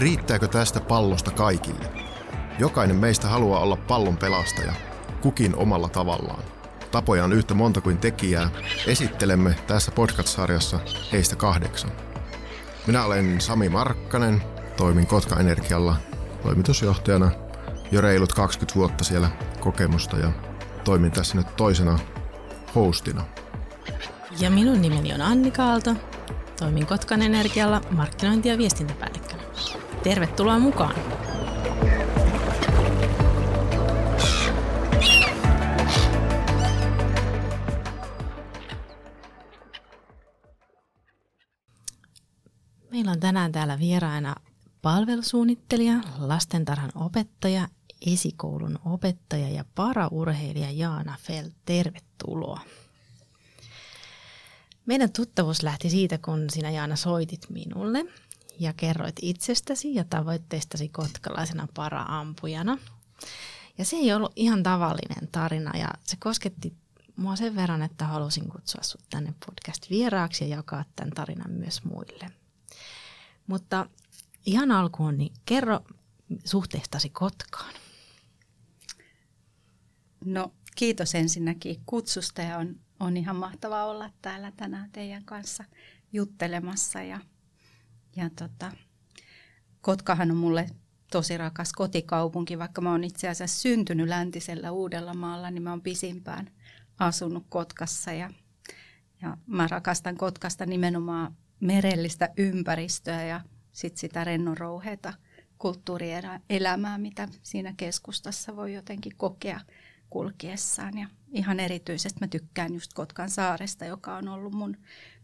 [0.00, 1.92] Riittääkö tästä pallosta kaikille?
[2.58, 4.72] Jokainen meistä haluaa olla pallon pelastaja,
[5.20, 6.42] kukin omalla tavallaan.
[6.90, 8.50] Tapoja on yhtä monta kuin tekijää.
[8.86, 10.80] Esittelemme tässä podcast-sarjassa
[11.12, 11.90] heistä kahdeksan.
[12.86, 14.42] Minä olen Sami Markkanen,
[14.76, 15.96] toimin Kotka Energialla
[16.42, 17.30] toimitusjohtajana
[17.92, 19.30] jo reilut 20 vuotta siellä
[19.60, 20.32] kokemusta ja
[20.84, 21.98] toimin tässä nyt toisena
[22.74, 23.24] hostina.
[24.40, 25.94] Ja minun nimeni on Anni Kaalto.
[26.58, 29.19] Toimin Kotkan Energialla markkinointi- ja viestintäpäällikkönä.
[30.02, 30.94] Tervetuloa mukaan!
[42.90, 44.34] Meillä on tänään täällä vieraana
[44.82, 47.68] palvelusuunnittelija, lastentarhan opettaja,
[48.06, 51.50] esikoulun opettaja ja paraurheilija Jaana Feld.
[51.64, 52.60] Tervetuloa.
[54.86, 58.04] Meidän tuttavuus lähti siitä, kun sinä Jaana soitit minulle
[58.60, 62.78] ja kerroit itsestäsi ja tavoitteistasi kotkalaisena para-ampujana.
[63.78, 66.74] Ja se ei ollut ihan tavallinen tarina ja se kosketti
[67.16, 72.30] mua sen verran, että halusin kutsua sinut tänne podcast-vieraaksi ja jakaa tämän tarinan myös muille.
[73.46, 73.86] Mutta
[74.46, 75.80] ihan alkuun, niin kerro
[76.44, 77.74] suhteestasi Kotkaan.
[80.24, 85.64] No kiitos ensinnäkin kutsusta ja on, on ihan mahtavaa olla täällä tänään teidän kanssa
[86.12, 87.02] juttelemassa.
[87.02, 87.20] Ja,
[88.16, 88.72] ja tota,
[89.80, 90.66] Kotkahan on mulle
[91.10, 96.50] tosi rakas kotikaupunki, vaikka mä oon itse asiassa syntynyt läntisellä Uudellamaalla, niin mä oon pisimpään
[96.98, 98.12] asunut Kotkassa.
[98.12, 98.30] Ja,
[99.22, 103.40] ja mä rakastan Kotkasta nimenomaan merellistä ympäristöä ja
[103.72, 105.12] sit sitä rennonrouheita
[105.58, 109.60] kulttuurielämää, mitä siinä keskustassa voi jotenkin kokea
[110.10, 110.98] kulkiessaan.
[110.98, 114.76] Ja ihan erityisesti mä tykkään just Kotkan saaresta, joka on ollut mun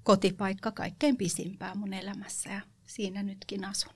[0.03, 2.51] kotipaikka kaikkein pisimpään mun elämässä.
[2.51, 3.93] Ja siinä nytkin asun.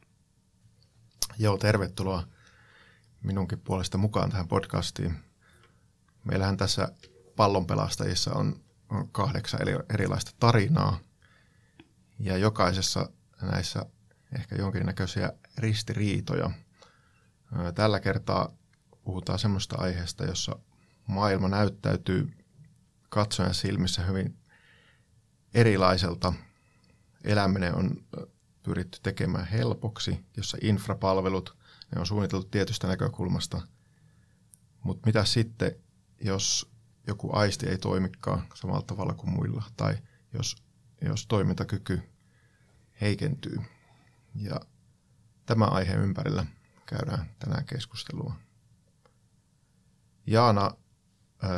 [1.39, 2.29] Joo, tervetuloa
[3.23, 5.17] minunkin puolesta mukaan tähän podcastiin.
[6.25, 6.93] Meillähän tässä
[7.37, 9.61] pallonpelastajissa on, on kahdeksan
[9.95, 10.99] erilaista tarinaa
[12.19, 13.11] ja jokaisessa
[13.43, 13.87] näissä
[14.39, 16.51] ehkä jonkinnäköisiä ristiriitoja.
[17.75, 18.57] Tällä kertaa
[19.05, 20.59] puhutaan semmoista aiheesta, jossa
[21.07, 22.31] maailma näyttäytyy
[23.09, 24.39] katsojan silmissä hyvin
[25.55, 26.33] erilaiselta.
[27.25, 28.05] Eläminen on
[28.63, 31.57] pyritty tekemään helpoksi, jossa infrapalvelut,
[31.95, 33.61] ne on suunniteltu tietystä näkökulmasta.
[34.83, 35.77] Mutta mitä sitten,
[36.21, 36.71] jos
[37.07, 39.99] joku aisti ei toimikaan samalla tavalla kuin muilla, tai
[40.33, 40.57] jos,
[41.03, 42.03] jos toimintakyky
[43.01, 43.59] heikentyy.
[44.35, 44.61] Ja
[45.47, 46.47] tämä aihe ympärillä
[46.87, 48.35] käydään tänään keskustelua.
[50.27, 50.71] Jaana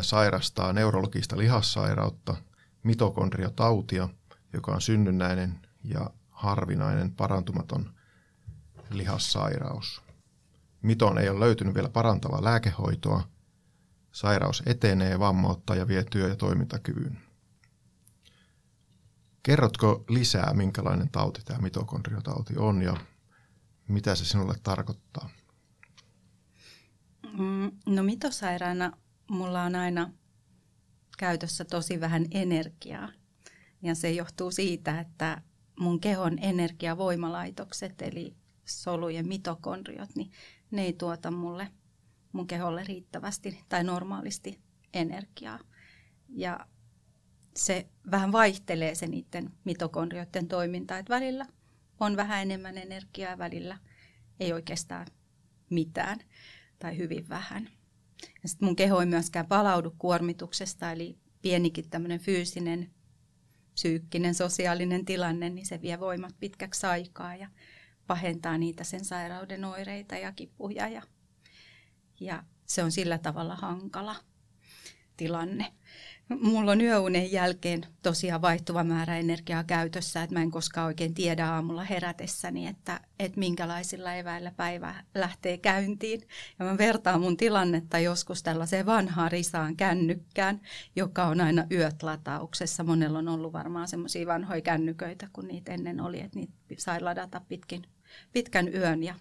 [0.01, 2.37] sairastaa neurologista lihassairautta,
[2.83, 4.09] mitokondriotautia,
[4.53, 6.11] joka on synnynnäinen ja
[6.43, 7.95] harvinainen parantumaton
[8.91, 10.03] lihassairaus.
[10.83, 13.29] Miton ei ole löytynyt vielä parantavaa lääkehoitoa.
[14.13, 17.19] Sairaus etenee, vammauttaa ja vie työ- ja toimintakyvyn.
[19.43, 22.97] Kerrotko lisää, minkälainen tauti tämä mitokondriotauti on ja
[23.89, 25.31] mitä se sinulle tarkoittaa?
[27.39, 28.93] Mm, no mitosairaana
[29.31, 30.13] mulla on aina
[31.19, 33.09] käytössä tosi vähän energiaa.
[33.83, 35.43] Ja se johtuu siitä, että
[35.83, 40.31] mun kehon energiavoimalaitokset, eli solujen mitokondriot, niin
[40.71, 41.69] ne ei tuota mulle
[42.33, 44.61] mun keholle riittävästi tai normaalisti
[44.95, 45.59] energiaa.
[46.29, 46.67] Ja
[47.57, 51.47] se vähän vaihtelee se niiden mitokondrioiden toiminta, että välillä
[52.01, 53.79] on vähän enemmän energiaa, välillä
[54.41, 55.07] ei oikeastaan
[55.71, 56.19] mitään
[56.79, 57.69] tai hyvin vähän.
[58.43, 62.91] Ja sitten mun keho ei myöskään palaudu kuormituksesta, eli pienikin tämmöinen fyysinen,
[63.75, 67.49] psyykkinen, sosiaalinen tilanne, niin se vie voimat pitkäksi aikaa ja
[68.07, 70.89] pahentaa niitä sen sairauden oireita ja kipuja.
[70.89, 71.03] Ja,
[72.21, 74.17] ja se on sillä tavalla hankala
[75.17, 75.73] tilanne.
[76.29, 81.51] Mulla on yöunen jälkeen tosiaan vaihtuva määrä energiaa käytössä, että mä en koskaan oikein tiedä
[81.51, 86.23] aamulla herätessäni, että, että minkälaisilla eväillä päivä lähtee käyntiin.
[86.59, 90.61] Ja mä vertaan mun tilannetta joskus tällaiseen vanhaan risaan kännykkään,
[90.97, 92.85] joka on aina yöt latauksessa.
[92.85, 97.41] Monella on ollut varmaan semmoisia vanhoja kännyköitä, kun niitä ennen oli, että niitä sai ladata
[97.49, 97.83] pitkin,
[98.33, 99.15] pitkän yön ja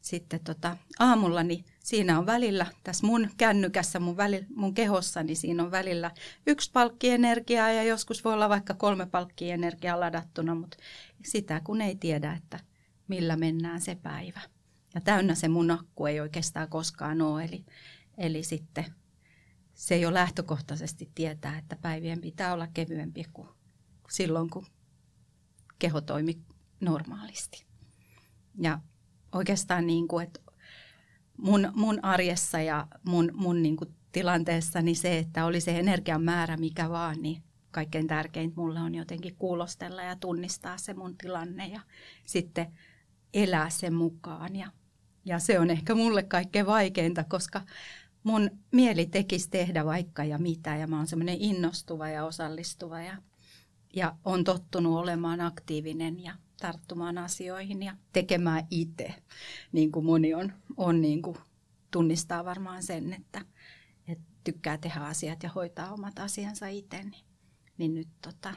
[0.00, 5.36] sitten tota, aamulla, niin siinä on välillä, tässä mun kännykässä, mun, väli, mun kehossa, niin
[5.36, 6.10] siinä on välillä
[6.46, 10.76] yksi palkki energiaa ja joskus voi olla vaikka kolme palkkia energiaa ladattuna, mutta
[11.24, 12.60] sitä kun ei tiedä, että
[13.08, 14.40] millä mennään se päivä.
[14.94, 17.64] Ja täynnä se mun akku ei oikeastaan koskaan ole, eli,
[18.18, 18.84] eli sitten
[19.74, 23.48] se ole lähtökohtaisesti tietää, että päivien pitää olla kevyempi kuin
[24.10, 24.66] silloin, kun
[25.78, 26.42] keho toimii
[26.80, 27.66] normaalisti.
[28.60, 28.80] Ja
[29.32, 30.45] oikeastaan niin kuin, että
[31.36, 36.22] mun, mun arjessa ja mun, mun niin kuin tilanteessa niin se, että oli se energian
[36.22, 41.66] määrä mikä vaan, niin kaikkein tärkeintä mulle on jotenkin kuulostella ja tunnistaa se mun tilanne
[41.66, 41.80] ja
[42.24, 42.66] sitten
[43.34, 44.56] elää sen mukaan.
[44.56, 44.70] Ja,
[45.24, 47.62] ja se on ehkä mulle kaikkein vaikeinta, koska
[48.22, 53.16] mun mieli tekisi tehdä vaikka ja mitä ja mä oon semmoinen innostuva ja osallistuva ja,
[53.94, 59.14] ja on tottunut olemaan aktiivinen ja tarttumaan asioihin ja tekemään itse,
[59.72, 61.36] niin kuin moni on, on niin kuin
[61.90, 63.40] tunnistaa varmaan sen, että,
[64.08, 67.24] että tykkää tehdä asiat ja hoitaa omat asiansa itse, niin,
[67.78, 68.54] niin nyt tota,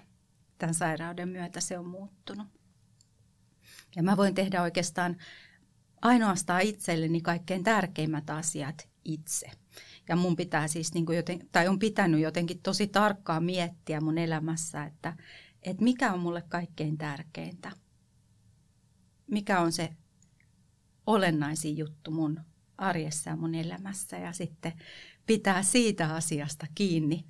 [0.57, 2.47] tämän sairauden myötä se on muuttunut.
[3.95, 5.17] Ja mä voin tehdä oikeastaan
[6.01, 9.51] ainoastaan itselleni kaikkein tärkeimmät asiat itse.
[10.09, 14.17] Ja mun pitää siis, niin kuin joten, tai on pitänyt jotenkin tosi tarkkaan miettiä mun
[14.17, 15.17] elämässä, että,
[15.63, 17.71] että mikä on mulle kaikkein tärkeintä.
[19.31, 19.89] Mikä on se
[21.07, 22.39] olennaisin juttu mun
[22.77, 24.73] arjessa ja mun elämässä ja sitten
[25.25, 27.25] pitää siitä asiasta kiinni.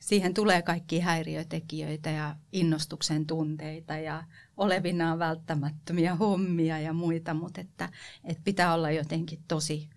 [0.00, 4.24] Siihen tulee kaikki häiriötekijöitä ja innostuksen tunteita ja
[4.56, 7.88] olevinaan välttämättömiä hommia ja muita, mutta että,
[8.24, 9.90] että pitää olla jotenkin tosi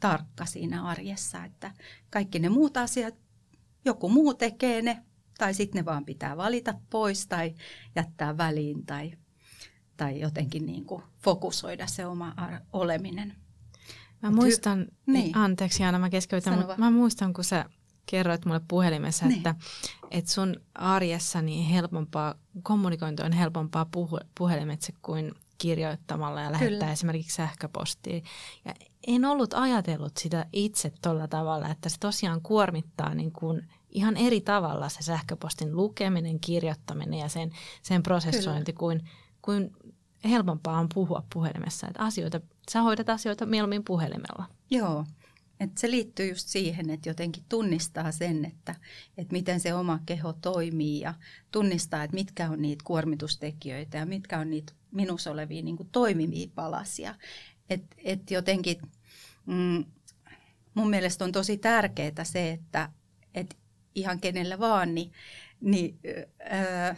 [0.00, 1.70] tarkka siinä arjessa, että
[2.10, 3.14] kaikki ne muut asiat,
[3.84, 5.02] joku muu tekee ne,
[5.38, 7.54] tai sitten ne vaan pitää valita pois tai
[7.96, 9.12] jättää väliin tai,
[10.00, 12.34] tai jotenkin niin kuin fokusoida se oma
[12.72, 13.34] oleminen.
[14.22, 15.36] Mä muistan, niin.
[15.36, 17.64] anteeksi Jaana, mä keskeytän, mutta mä muistan, kun sä
[18.06, 19.36] kerroit mulle puhelimessa, niin.
[19.36, 19.54] että,
[20.10, 26.92] että sun arjessa niin helpompaa, kommunikointi on helpompaa puhu, puhelimitse kuin kirjoittamalla ja lähettää Kyllä.
[26.92, 28.20] esimerkiksi sähköpostia.
[28.64, 28.74] Ja
[29.06, 34.40] en ollut ajatellut sitä itse tuolla tavalla, että se tosiaan kuormittaa niin kuin ihan eri
[34.40, 37.50] tavalla se sähköpostin lukeminen, kirjoittaminen ja sen,
[37.82, 39.10] sen prosessointi kuin,
[39.42, 39.72] kuin
[40.24, 41.86] helpompaa on puhua puhelimessa.
[41.86, 42.40] Että asioita,
[42.70, 44.44] sä hoidat asioita mieluummin puhelimella.
[44.70, 45.04] Joo,
[45.60, 48.74] et se liittyy just siihen, että jotenkin tunnistaa sen, että,
[49.18, 51.14] että miten se oma keho toimii ja
[51.52, 56.48] tunnistaa, että mitkä on niitä kuormitustekijöitä ja mitkä on niitä minussa olevia niin kuin toimivia
[56.54, 57.14] palasia.
[57.70, 58.76] Että et jotenkin
[59.46, 59.84] mm,
[60.74, 62.90] mun mielestä on tosi tärkeää se, että
[63.34, 63.56] et
[63.94, 65.12] ihan kenellä vaan, niin,
[65.60, 65.98] niin
[66.52, 66.96] äh,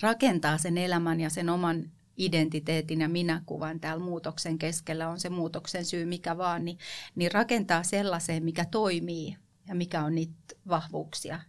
[0.00, 5.84] rakentaa sen elämän ja sen oman identiteetin ja minäkuvan täällä muutoksen keskellä on se muutoksen
[5.84, 6.78] syy mikä vaan, niin,
[7.14, 9.36] niin rakentaa sellaiseen, mikä toimii
[9.68, 11.40] ja mikä on niitä vahvuuksia.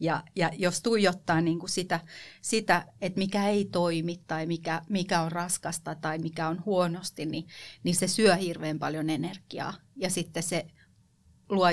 [0.00, 2.00] Ja, ja jos tuijottaa niin kuin sitä,
[2.40, 7.46] sitä, että mikä ei toimi tai mikä, mikä on raskasta tai mikä on huonosti, niin,
[7.82, 9.74] niin se syö hirveän paljon energiaa.
[9.96, 10.66] Ja sitten se
[11.48, 11.66] luo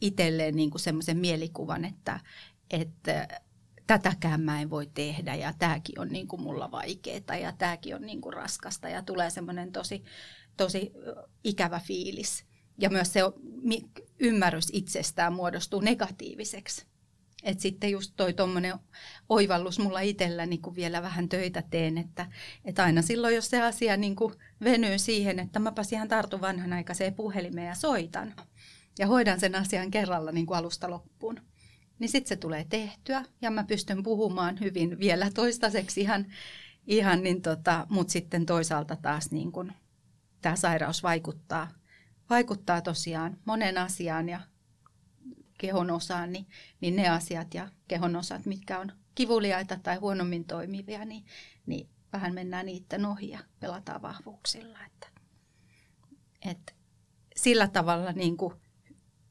[0.00, 2.20] itselleen niin semmoisen mielikuvan, että,
[2.70, 3.28] että
[3.86, 8.02] tätäkään mä en voi tehdä ja tämäkin on niin kuin mulla vaikeaa ja tämäkin on
[8.02, 10.04] niin kuin raskasta ja tulee semmoinen tosi,
[10.56, 10.92] tosi
[11.44, 12.44] ikävä fiilis.
[12.78, 13.20] Ja myös se
[14.18, 16.86] ymmärrys itsestään muodostuu negatiiviseksi.
[17.42, 18.74] Et sitten just toi tuommoinen
[19.28, 22.26] oivallus mulla itselläni, kun vielä vähän töitä teen, että,
[22.64, 24.16] että aina silloin, jos se asia niin
[24.64, 28.34] venyy siihen, että mäpäs ihan tartun vanhanaikaiseen puhelimeen ja soitan
[28.98, 31.40] ja hoidan sen asian kerralla niin alusta loppuun
[31.98, 36.26] niin sitten se tulee tehtyä ja mä pystyn puhumaan hyvin vielä toistaiseksi ihan,
[36.86, 39.72] ihan niin tota, mutta sitten toisaalta taas niin kun
[40.42, 41.68] tämä sairaus vaikuttaa,
[42.30, 44.40] vaikuttaa tosiaan monen asiaan ja
[45.58, 46.46] kehon osaan, niin,
[46.80, 51.24] niin ne asiat ja kehon osat, mitkä on kivuliaita tai huonommin toimivia, niin,
[51.66, 54.78] niin vähän mennään niiden ohi ja pelataan vahvuuksilla.
[54.86, 55.08] Että,
[56.50, 56.72] että
[57.36, 58.54] sillä tavalla niin kuin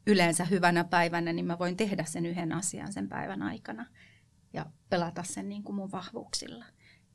[0.08, 3.86] yleensä hyvänä päivänä, niin mä voin tehdä sen yhden asian sen päivän aikana
[4.54, 6.66] ja pelata sen niin kuin mun vahvuuksilla.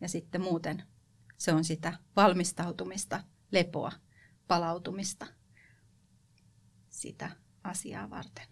[0.00, 0.82] Ja sitten muuten
[1.38, 3.20] se on sitä valmistautumista,
[3.52, 3.92] lepoa,
[4.48, 5.26] palautumista
[6.88, 7.30] sitä
[7.64, 8.46] asiaa varten.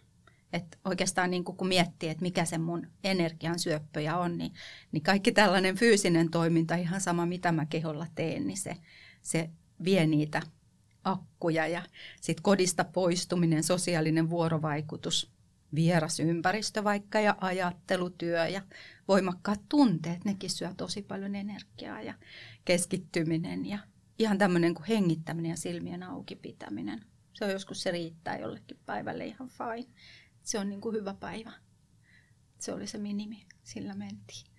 [0.52, 4.52] Et oikeastaan niin kun miettii, että mikä se mun energian syöppöjä on, niin,
[4.92, 8.76] niin kaikki tällainen fyysinen toiminta, ihan sama mitä mä keholla teen, niin se,
[9.22, 9.50] se
[9.84, 10.42] vie niitä
[11.06, 11.82] akkuja ja
[12.20, 15.30] sitten kodista poistuminen, sosiaalinen vuorovaikutus,
[15.74, 18.62] vieras ympäristö vaikka ja ajattelutyö ja
[19.08, 22.14] voimakkaat tunteet, nekin syö tosi paljon energiaa ja
[22.64, 23.78] keskittyminen ja
[24.18, 27.04] ihan tämmöinen kuin hengittäminen ja silmien auki pitäminen.
[27.32, 29.94] Se on joskus se riittää jollekin päivälle ihan fine.
[30.42, 31.52] Se on niin kuin hyvä päivä.
[32.58, 34.55] Se oli se minimi, sillä mentiin.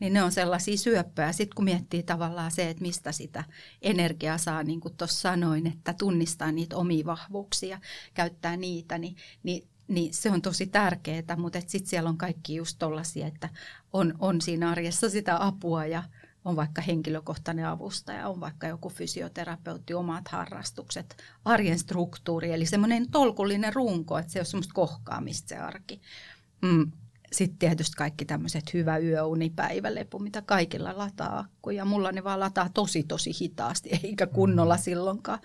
[0.00, 1.32] Niin ne on sellaisia syöppöjä.
[1.32, 3.44] Sitten kun miettii tavallaan se, että mistä sitä
[3.82, 7.80] energiaa saa, niin kuin tuossa sanoin, että tunnistaa niitä omia vahvuuksia,
[8.14, 11.36] käyttää niitä, niin, niin, niin se on tosi tärkeää.
[11.36, 13.48] Mutta sitten siellä on kaikki just tollaisia, että
[13.92, 16.02] on, on siinä arjessa sitä apua ja
[16.44, 23.74] on vaikka henkilökohtainen avustaja, on vaikka joku fysioterapeutti, omat harrastukset, arjen struktuuri, eli semmoinen tolkullinen
[23.74, 26.00] runko, että se on semmoista kohkaamista se arki.
[26.62, 26.92] Mm.
[27.34, 31.84] Sitten tietysti kaikki tämmöiset hyvä yöuni, päivälepu, mitä kaikilla lataa akkuja.
[31.84, 35.38] Mulla ne vaan lataa tosi tosi hitaasti, eikä kunnolla silloinkaan.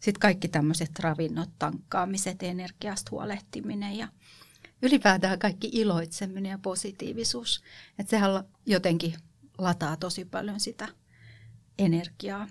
[0.00, 4.08] Sitten kaikki tämmöiset ravinnot, tankkaamiset, energiasta huolehtiminen ja
[4.82, 7.62] ylipäätään kaikki iloitseminen ja positiivisuus.
[7.98, 9.14] Että sehän jotenkin
[9.58, 10.88] lataa tosi paljon sitä
[11.78, 12.48] energiaa.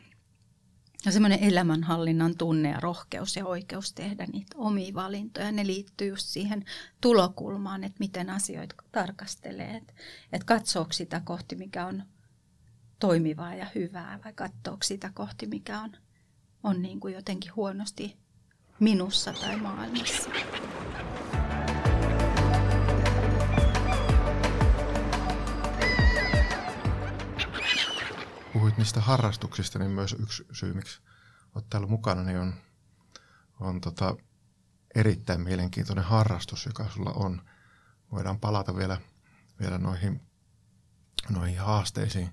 [1.05, 6.27] Ja semmoinen elämänhallinnan tunne ja rohkeus ja oikeus tehdä niitä omia valintoja, ne liittyy just
[6.27, 6.65] siihen
[7.01, 9.75] tulokulmaan, että miten asioita tarkastelee.
[9.75, 9.93] Että
[10.33, 12.03] et katsooko sitä kohti, mikä on
[12.99, 15.91] toimivaa ja hyvää, vai katsoako sitä kohti, mikä on,
[16.63, 18.17] on niin kuin jotenkin huonosti
[18.79, 20.29] minussa tai maailmassa.
[28.63, 31.01] Puhuit niistä harrastuksista, niin myös yksi syy, miksi
[31.55, 32.53] olet täällä mukana, niin on,
[33.59, 34.15] on tota
[34.95, 37.41] erittäin mielenkiintoinen harrastus, joka sulla on.
[38.11, 38.97] Voidaan palata vielä,
[39.59, 40.21] vielä noihin,
[41.29, 42.29] noihin haasteisiin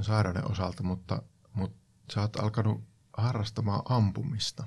[0.00, 1.78] sairauden osalta, mutta, mutta
[2.12, 2.84] sä oot alkanut
[3.16, 4.66] harrastamaan ampumista.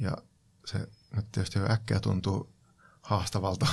[0.00, 0.16] Ja
[0.64, 2.54] se nyt tietysti jo äkkiä tuntuu
[3.02, 3.66] haastavalta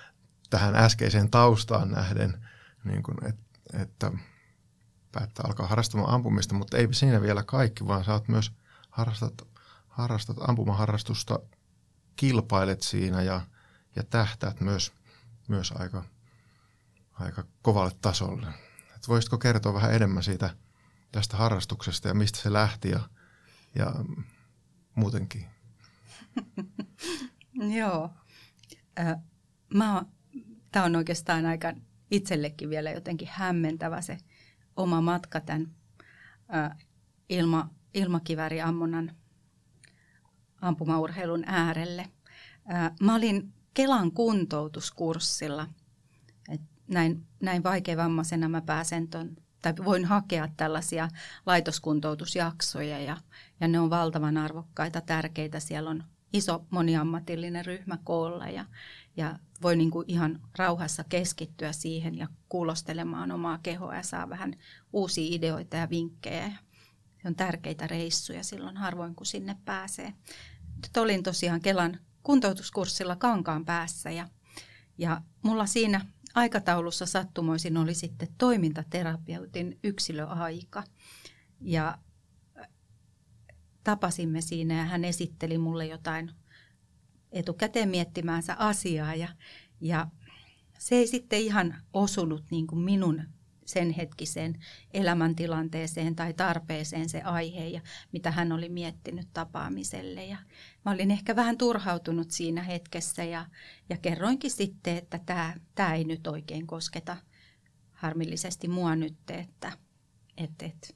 [0.50, 2.46] tähän äskeiseen taustaan nähden,
[2.84, 3.36] niin kun, et,
[3.72, 4.12] että
[5.12, 8.52] päättää alkaa harrastamaan ampumista, mutta ei siinä vielä kaikki, vaan oot myös
[8.90, 9.42] harrastat,
[9.88, 11.38] harrastat ampumaharrastusta,
[12.16, 13.40] kilpailet siinä ja,
[13.96, 14.92] ja tähtäät myös,
[15.48, 16.04] myös aika,
[17.12, 18.46] aika kovalle tasolle.
[18.96, 20.50] Et voisitko kertoa vähän enemmän siitä
[21.12, 23.00] tästä harrastuksesta ja mistä se lähti ja,
[23.74, 23.94] ja
[24.94, 25.46] muutenkin?
[27.78, 28.10] Joo.
[30.72, 31.72] Tämä on oikeastaan aika
[32.10, 34.18] itsellekin vielä jotenkin hämmentävä se
[34.78, 35.70] oma matka tämän
[37.28, 39.12] ilma, ilmakivääriammunnan
[40.60, 42.08] ampumaurheilun äärelle.
[43.00, 45.68] Mä olin Kelan kuntoutuskurssilla.
[46.48, 51.08] Et näin, näin vaikeavammaisena mä pääsen ton, tai voin hakea tällaisia
[51.46, 53.16] laitoskuntoutusjaksoja ja,
[53.60, 55.60] ja ne on valtavan arvokkaita, tärkeitä.
[55.60, 58.64] Siellä on iso moniammatillinen ryhmä koolla ja,
[59.18, 64.54] ja voi niin kuin ihan rauhassa keskittyä siihen ja kuulostelemaan omaa kehoa ja saa vähän
[64.92, 66.52] uusia ideoita ja vinkkejä.
[67.22, 70.14] Se on tärkeitä reissuja silloin harvoin, kun sinne pääsee.
[70.76, 74.28] Nyt olin tosiaan Kelan kuntoutuskurssilla Kankaan päässä ja,
[74.98, 80.84] ja mulla siinä aikataulussa sattumoisin oli sitten toimintaterapeutin yksilöaika.
[81.60, 81.98] Ja
[83.84, 86.30] tapasimme siinä ja hän esitteli mulle jotain
[87.38, 89.28] etukäteen miettimäänsä asiaa ja,
[89.80, 90.06] ja
[90.78, 93.22] se ei sitten ihan osunut niin kuin minun
[93.64, 94.64] sen hetkiseen
[94.94, 97.80] elämäntilanteeseen tai tarpeeseen se aihe ja
[98.12, 100.24] mitä hän oli miettinyt tapaamiselle.
[100.24, 100.36] Ja
[100.84, 103.46] mä olin ehkä vähän turhautunut siinä hetkessä ja,
[103.88, 107.16] ja kerroinkin sitten, että tämä, tämä ei nyt oikein kosketa
[107.92, 109.72] harmillisesti mua nyt, että,
[110.36, 110.88] että, että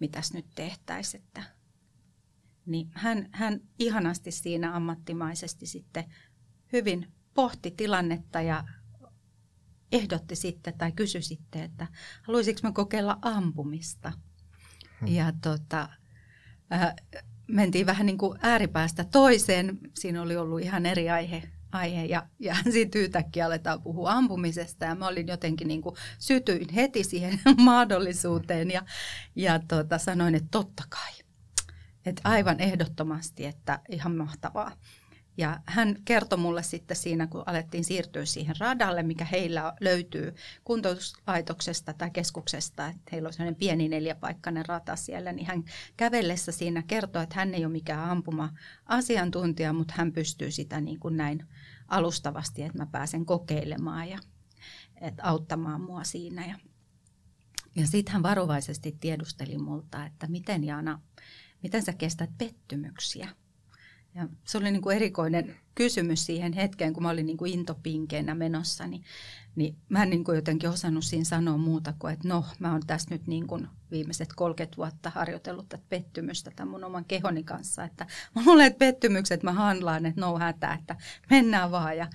[0.00, 1.22] mitäs nyt tehtäisiin,
[2.70, 6.04] niin hän, hän ihanasti siinä ammattimaisesti sitten
[6.72, 8.64] hyvin pohti tilannetta ja
[9.92, 11.86] ehdotti sitten tai kysyi sitten, että
[12.22, 14.12] haluaisinko mä kokeilla ampumista.
[15.00, 15.08] Hmm.
[15.08, 15.88] Ja tota,
[16.72, 16.94] äh,
[17.46, 19.78] mentiin vähän niin kuin ääripäästä toiseen.
[19.94, 24.94] Siinä oli ollut ihan eri aihe, aihe ja, ja sitten yhtäkkiä aletaan puhua ampumisesta ja
[24.94, 28.82] mä olin jotenkin niin kuin, sytyin heti siihen mahdollisuuteen ja,
[29.36, 31.19] ja tota, sanoin, että totta kai
[32.06, 34.72] et aivan ehdottomasti, että ihan mahtavaa.
[35.36, 41.92] Ja hän kertoi mulle sitten siinä, kun alettiin siirtyä siihen radalle, mikä heillä löytyy kuntoutuslaitoksesta
[41.94, 45.64] tai keskuksesta, että heillä on sellainen pieni neljäpaikkainen rata siellä, niin hän
[45.96, 51.16] kävellessä siinä kertoi, että hän ei ole mikään ampuma-asiantuntija, mutta hän pystyy sitä niin kuin
[51.16, 51.46] näin
[51.88, 54.18] alustavasti, että mä pääsen kokeilemaan ja
[55.00, 56.46] että auttamaan mua siinä.
[56.46, 56.54] Ja,
[57.76, 61.00] ja sitten hän varovaisesti tiedusteli multa, että miten Jaana,
[61.62, 63.28] miten sä kestät pettymyksiä?
[64.14, 68.34] Ja se oli niin kuin erikoinen kysymys siihen hetkeen, kun mä olin niin kuin intopinkeenä
[68.34, 69.04] menossa, niin,
[69.56, 72.86] niin mä en niin kuin jotenkin osannut siinä sanoa muuta kuin, että no, mä oon
[72.86, 77.84] tässä nyt niin kuin viimeiset 30 vuotta harjoitellut tätä pettymystä tämän mun oman kehoni kanssa,
[77.84, 80.96] että mä luulen, että pettymykset mä handlaan, että no hätä, että
[81.30, 81.96] mennään vaan.
[81.96, 82.08] Ja,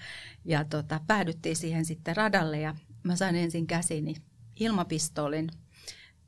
[0.45, 4.15] ja tota, päädyttiin siihen sitten radalle ja mä sain ensin käsini
[4.59, 5.49] ilmapistoolin,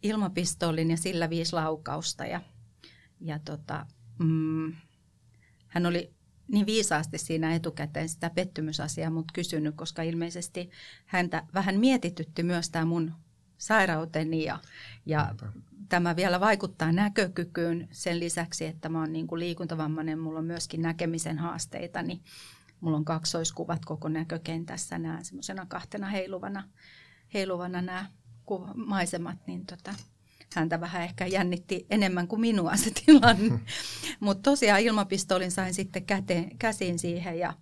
[0.04, 2.42] ilmapistoolin ja sillä viisi laukausta ja
[3.22, 3.86] ja tota,
[4.20, 4.74] mm,
[5.68, 6.14] hän oli
[6.48, 10.70] niin viisaasti siinä etukäteen sitä pettymysasiaa mut kysynyt, koska ilmeisesti
[11.06, 13.14] häntä vähän mietitytti myös tämä mun
[13.58, 14.60] sairauteni ja,
[15.06, 15.36] ja
[15.90, 20.82] tämä vielä vaikuttaa näkökykyyn sen lisäksi, että mä oon niin kuin liikuntavammainen, mulla on myöskin
[20.82, 22.22] näkemisen haasteita, niin
[22.82, 26.64] mulla on kaksoiskuvat koko näkökentässä, nämä semmoisena kahtena heiluvana,
[27.34, 28.06] heiluvana nämä
[28.76, 29.94] maisemat, niin tota,
[30.56, 33.60] häntä vähän ehkä jännitti enemmän kuin minua se tilanne.
[34.20, 37.54] Mutta tosiaan ilmapistoolin sain sitten käteen, käsiin siihen ja,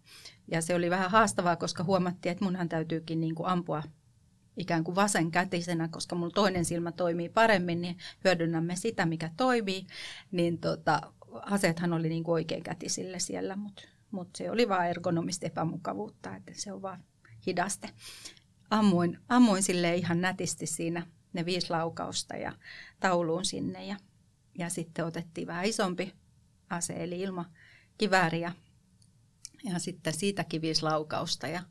[0.51, 3.84] ja se oli vähän haastavaa, koska huomattiin, että munhan täytyykin niin kuin ampua
[4.58, 9.88] ikään kuin vasenkätisenä, koska mulla toinen silmä toimii paremmin, niin hyödynnämme sitä, mikä toimii.
[10.32, 11.01] Niin tota,
[11.32, 16.74] aseethan oli niin kuin oikeinkätisille siellä, mutta mut se oli vain ergonomista epämukavuutta, että se
[16.74, 17.04] on vaan
[17.46, 17.89] hidaste.
[18.70, 22.54] Ammuin, ammuin sille ihan nätisti siinä ne viisi laukausta ja
[23.00, 23.98] tauluun sinne ja,
[24.58, 26.13] ja sitten otettiin vähän isompi
[26.70, 28.51] ase eli ilmakivääri ja,
[29.63, 31.63] ja sitten siitäkin viisi laukausta ja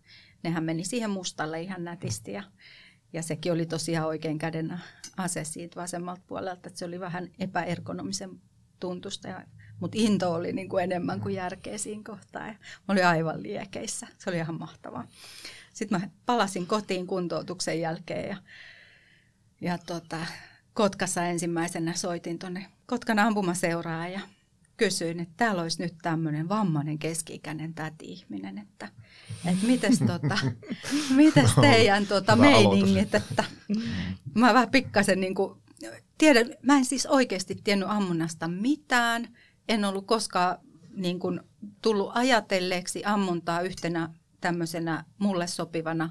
[0.43, 2.43] nehän meni siihen mustalle ihan nätisti ja,
[3.13, 4.81] ja sekin oli tosiaan oikein käden
[5.17, 8.41] ase siitä vasemmalta puolelta, että se oli vähän epäergonomisen
[8.81, 9.45] tuntusta ja
[9.81, 12.47] mutta into oli niin kuin enemmän kuin järkeä siinä kohtaa.
[12.47, 14.07] Ja mä olin aivan liekeissä.
[14.19, 15.07] Se oli ihan mahtavaa.
[15.73, 18.37] Sitten mä palasin kotiin kuntoutuksen jälkeen ja
[19.61, 20.27] ja tota,
[20.75, 24.21] Kotkassa ensimmäisenä soitin tuonne Kotkan ampumaseuraan ja
[24.77, 28.89] kysyin, että täällä olisi nyt tämmöinen vammainen keski-ikäinen täti-ihminen, että,
[29.47, 30.39] että mites, tota,
[31.17, 33.45] mites teidän tota, meiningit, että
[34.35, 35.61] mä vähän pikkasen niin kuin,
[36.19, 39.29] tiedän, mä en siis oikeasti tiennyt ammunnasta mitään,
[39.69, 40.59] en ollut koskaan
[40.97, 41.41] niin kuin,
[41.83, 44.09] tullut ajatelleeksi ammuntaa yhtenä
[44.41, 46.11] tämmöisenä mulle sopivana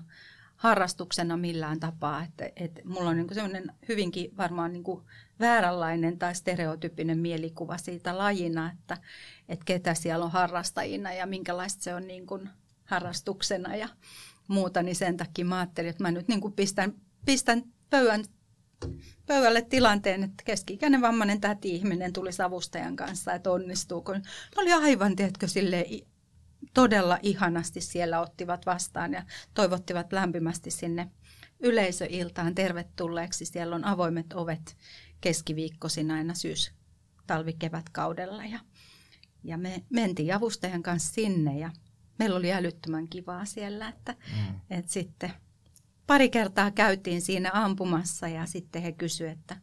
[0.64, 2.24] harrastuksena millään tapaa.
[2.24, 5.04] Että, että mulla on niin sellainen hyvinkin varmaan niin kuin
[5.40, 8.98] vääränlainen tai stereotyyppinen mielikuva siitä lajina, että,
[9.50, 12.50] että ketä siellä on harrastajina ja minkälaista se on niin kuin
[12.86, 13.90] harrastuksena ja
[14.48, 14.84] muuta.
[14.84, 16.94] Niin sen takia mä ajattelin, että mä nyt niin kuin pistän,
[17.26, 18.26] pistän pöydän,
[19.26, 24.14] pöydälle tilanteen, että keski-ikäinen vammainen täti-ihminen tuli savustajan kanssa, että onnistuuko.
[24.14, 24.22] Ne
[24.58, 25.86] oli aivan, tiedätkö, silleen
[26.74, 31.12] todella ihanasti siellä ottivat vastaan ja toivottivat lämpimästi sinne
[31.60, 33.46] yleisöiltaan tervetulleeksi.
[33.46, 34.78] Siellä on avoimet ovet
[35.22, 36.74] keskiviikkoisin aina syys,
[37.28, 38.60] talvi, kevät kaudella ja,
[39.44, 41.72] ja me mentiin avustajan kanssa sinne ja
[42.20, 44.60] meillä oli älyttömän kivaa siellä, että, mm.
[44.70, 45.34] että sitten
[46.08, 49.58] pari kertaa käytiin siinä ampumassa ja sitten he kysyivät, että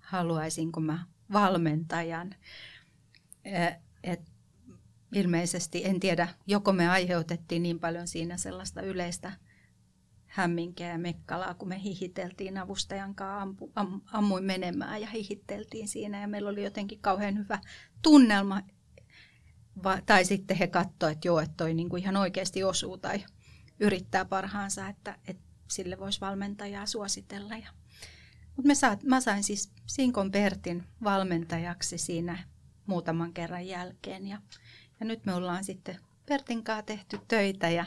[0.00, 2.34] haluaisinko mä valmentajan.
[4.02, 4.31] Et
[5.12, 9.32] ilmeisesti, en tiedä, joko me aiheutettiin niin paljon siinä sellaista yleistä
[10.26, 16.20] hämminkeä ja mekkalaa, kun me hihiteltiin avustajan kanssa, ampu, am, ammuin menemään ja hihitteltiin siinä
[16.20, 17.58] ja meillä oli jotenkin kauhean hyvä
[18.02, 18.62] tunnelma.
[19.84, 23.24] Va, tai sitten he katsoivat, että joo, että toi niin kuin ihan oikeasti osuu tai
[23.80, 27.56] yrittää parhaansa, että, että sille voisi valmentajaa suositella.
[27.56, 27.68] Ja,
[28.56, 32.38] mutta me saat, mä sain siis Sinkon Pertin valmentajaksi siinä
[32.86, 34.38] muutaman kerran jälkeen ja
[35.02, 37.86] ja nyt me ollaan sitten Pertin kanssa tehty töitä ja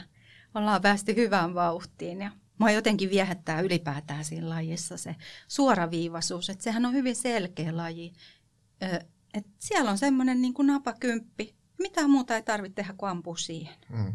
[0.54, 2.20] ollaan päästy hyvään vauhtiin.
[2.20, 5.16] Ja mua jotenkin viehättää ylipäätään siinä lajissa se
[5.48, 8.12] suoraviivaisuus, että sehän on hyvin selkeä laji.
[9.34, 11.54] Et siellä on semmoinen niin kuin napakymppi.
[11.78, 13.74] Mitään muuta ei tarvitse tehdä kuin ampua siihen.
[13.88, 14.14] Mm,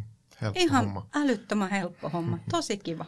[0.55, 1.07] Ihan homma.
[1.15, 3.05] älyttömän helppo homma, tosi kiva.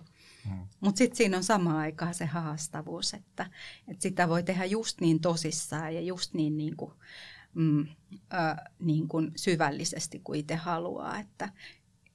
[0.50, 0.68] Mm.
[0.80, 3.50] Mutta sitten siinä on samaan aikaan se haastavuus, että,
[3.88, 6.94] että sitä voi tehdä just niin tosissaan ja just niin, niin kuin,
[7.54, 7.88] mm,
[8.34, 11.20] äh, niin kuin syvällisesti kuin itse haluaa.
[11.20, 11.50] Että,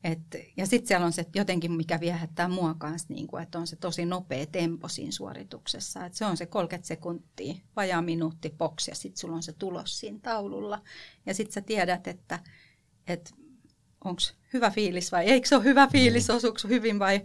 [0.05, 0.21] et,
[0.57, 3.77] ja sitten siellä on se jotenkin, mikä viehättää mua kanssa, niin kuin, että on se
[3.77, 6.07] tosi nopea tempo siinä suorituksessa.
[6.07, 10.01] Et se on se 30 sekuntia, vajaa minuutti box ja sitten sulla on se tulos
[10.01, 10.83] siinä taululla.
[11.27, 12.39] Ja sitten sä tiedät, että,
[13.07, 13.31] että
[14.05, 14.21] onko
[14.53, 17.23] hyvä fiilis vai eikö se ole hyvä fiilis, osuuko hyvin vai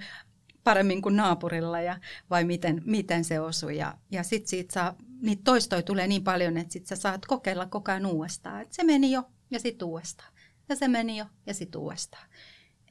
[0.64, 2.00] paremmin kuin naapurilla ja
[2.30, 3.70] vai miten, miten se osuu.
[3.70, 7.66] Ja, ja sitten siitä saa, niitä toistoja tulee niin paljon, että sitten sä saat kokeilla
[7.66, 8.62] koko ajan uudestaan.
[8.62, 10.34] Et se meni jo ja sitten uudestaan.
[10.70, 12.28] Ja se meni jo ja sitten uudestaan.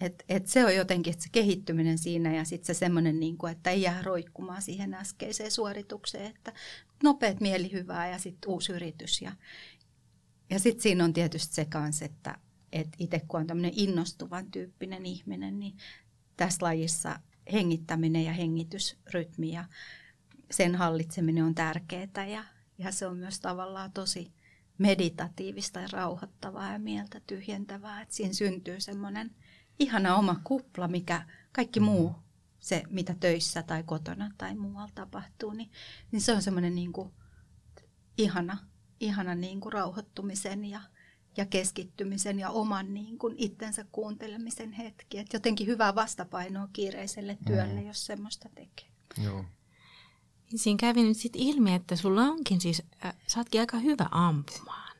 [0.01, 3.71] Et, et se on jotenkin se kehittyminen siinä ja sitten se semmoinen, niin kuin, että
[3.71, 6.53] ei jää roikkumaan siihen äskeiseen suoritukseen, että
[7.03, 9.23] nopeat mielihyvää ja sitten uusi yritys.
[9.23, 9.33] Ja,
[10.51, 12.39] ja sitten siinä on tietysti se kanssa, että
[12.73, 15.77] et itse kun on tämmöinen innostuvan tyyppinen ihminen, niin
[16.37, 17.19] tässä lajissa
[17.53, 19.65] hengittäminen ja hengitysrytmi ja
[20.51, 22.45] sen hallitseminen on tärkeää ja,
[22.79, 24.33] ja se on myös tavallaan tosi
[24.79, 29.31] meditatiivista ja rauhoittavaa ja mieltä tyhjentävää, että siinä syntyy semmoinen
[29.79, 32.15] ihana oma kupla, mikä kaikki muu,
[32.61, 35.71] se mitä töissä tai kotona tai muualla tapahtuu, niin,
[36.13, 37.13] niin se on semmoinen niin kuin
[38.19, 38.59] ihana,
[39.01, 40.81] ihana niin kuin rauhoittumisen ja
[41.37, 45.19] ja keskittymisen ja oman niin kuin itsensä kuuntelemisen hetki.
[45.19, 47.87] Et jotenkin hyvää vastapainoa kiireiselle työlle, mm.
[47.87, 48.89] jos semmoista tekee.
[49.25, 49.45] Joo.
[50.53, 54.07] Niin siinä kävi nyt sitten ilmi, että sulla onkin siis, äh, sä ootkin aika hyvä
[54.11, 54.93] ampumaan.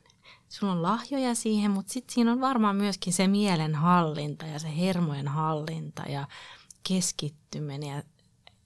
[0.49, 4.77] Sulla on lahjoja siihen, mutta sitten siinä on varmaan myöskin se mielen hallinta ja se
[4.77, 6.27] hermojen hallinta ja
[6.87, 8.03] keskittyminen ja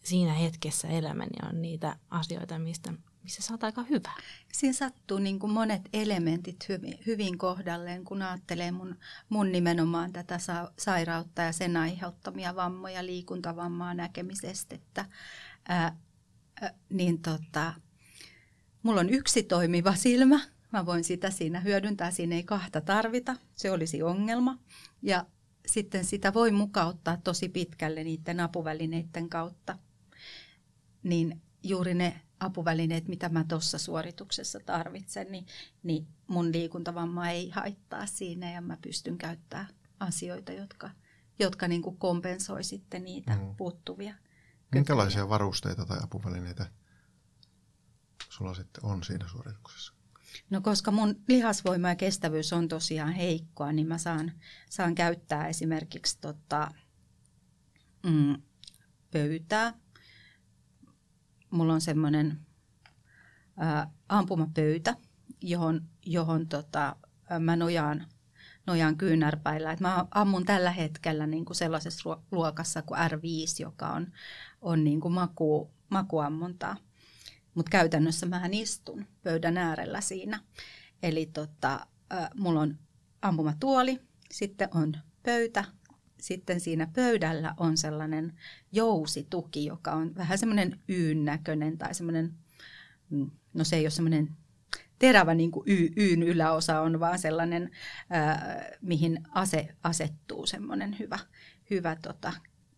[0.03, 2.93] siinä hetkessä elämäni on niitä asioita, mistä,
[3.27, 4.11] missä sä oot aika hyvä.
[4.53, 8.95] Siinä sattuu niin kuin monet elementit hyvin, hyvin kohdalleen, kun ajattelee mun,
[9.29, 15.05] mun nimenomaan tätä sa- sairautta ja sen aiheuttamia vammoja, liikuntavammaa, näkemisestettä.
[15.67, 15.97] Ää,
[16.61, 17.73] ää, niin tota,
[18.83, 20.39] mulla on yksi toimiva silmä.
[20.73, 22.11] Mä voin sitä siinä hyödyntää.
[22.11, 23.35] Siinä ei kahta tarvita.
[23.55, 24.59] Se olisi ongelma.
[25.01, 25.25] Ja
[25.65, 29.77] sitten sitä voi mukauttaa tosi pitkälle niiden apuvälineiden kautta.
[31.03, 35.45] Niin juuri ne apuvälineet, mitä mä tuossa suorituksessa tarvitsen, niin,
[35.83, 39.67] niin mun liikuntavamma ei haittaa siinä ja mä pystyn käyttämään
[39.99, 40.89] asioita, jotka,
[41.39, 43.55] jotka niin kuin kompensoi sitten niitä mm.
[43.55, 44.13] puuttuvia.
[44.71, 46.71] Minkälaisia varusteita tai apuvälineitä
[48.29, 49.93] sulla sitten on siinä suorituksessa?
[50.49, 54.31] No koska mun lihasvoima ja kestävyys on tosiaan heikkoa, niin mä saan,
[54.69, 56.71] saan käyttää esimerkiksi tota,
[58.03, 58.41] mm,
[59.11, 59.73] pöytää.
[61.51, 62.39] Mulla on semmoinen
[64.09, 64.95] ampumapöytä,
[65.41, 66.95] johon, johon tota,
[67.39, 68.05] mä nojaan,
[68.67, 69.71] nojaan kyynärpäillä.
[69.71, 73.21] Et mä ammun tällä hetkellä niin kuin sellaisessa luokassa kuin R5,
[73.59, 74.07] joka on,
[74.61, 76.77] on niin kuin maku, makuammuntaa.
[77.53, 80.39] Mutta käytännössä mä istun pöydän äärellä siinä.
[81.03, 81.87] Eli tota,
[82.35, 82.77] mulla on
[83.21, 83.99] ampumatuoli,
[84.31, 85.65] sitten on pöytä,
[86.27, 88.33] sitten siinä pöydällä on sellainen
[88.71, 92.33] jousituki, joka on vähän semmoinen yyn näköinen tai semmoinen,
[93.09, 94.29] mm, no se ei ole semmoinen
[94.99, 97.71] terävä niin kuin y, yyn yläosa on, vaan sellainen,
[98.09, 101.19] ää, mihin ase asettuu semmoinen hyvä,
[101.69, 102.33] hyvä tota,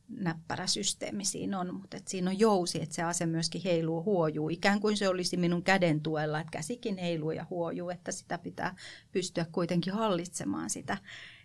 [0.09, 4.49] näppärä systeemi siinä on, mutta et siinä on jousi, että se ase myöskin heiluu, huojuu,
[4.49, 8.75] ikään kuin se olisi minun käden tuella, että käsikin heiluu ja huojuu, että sitä pitää
[9.11, 10.97] pystyä kuitenkin hallitsemaan sitä,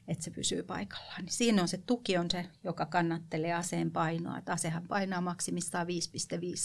[0.09, 1.23] että se pysyy paikallaan.
[1.25, 5.87] Niin siinä on se tuki on se, joka kannattelee aseen painoa, että asehan painaa maksimissaan
[5.87, 5.93] 5,5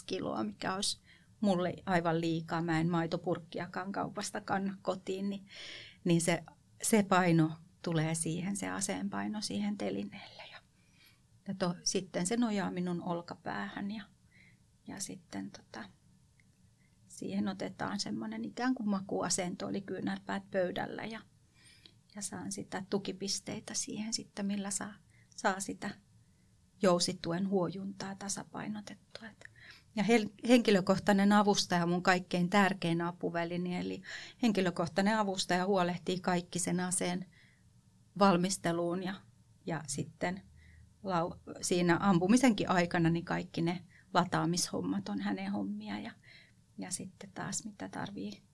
[0.05, 0.99] kiloa, mikä olisi
[1.41, 2.61] mulle aivan liikaa.
[2.61, 5.45] Mä en maitopurkkiakaan kaupasta kanna kotiin, niin,
[6.03, 6.43] niin se,
[6.81, 10.43] se paino tulee siihen, se aseen paino siihen telineelle.
[10.51, 10.59] Ja,
[11.47, 14.03] ja to, sitten se nojaa minun olkapäähän ja,
[14.87, 15.89] ja sitten tota,
[17.07, 21.21] siihen otetaan semmoinen ikään kuin makuasento, eli kyynärpäät pöydällä ja,
[22.19, 24.93] ja saan sitä tukipisteitä siihen sitten, millä saa,
[25.35, 25.89] saa sitä
[26.81, 29.27] jousituen huojuntaa tasapainotettua.
[29.95, 30.03] Ja
[30.47, 34.01] henkilökohtainen avustaja on mun kaikkein tärkein apuväline, eli
[34.41, 37.25] henkilökohtainen avustaja huolehtii kaikki sen aseen
[38.19, 39.15] valmisteluun ja,
[39.65, 40.41] ja sitten
[41.03, 46.11] lau, siinä ampumisenkin aikana niin kaikki ne lataamishommat on hänen hommia ja,
[46.77, 48.48] ja sitten taas mitä tarvii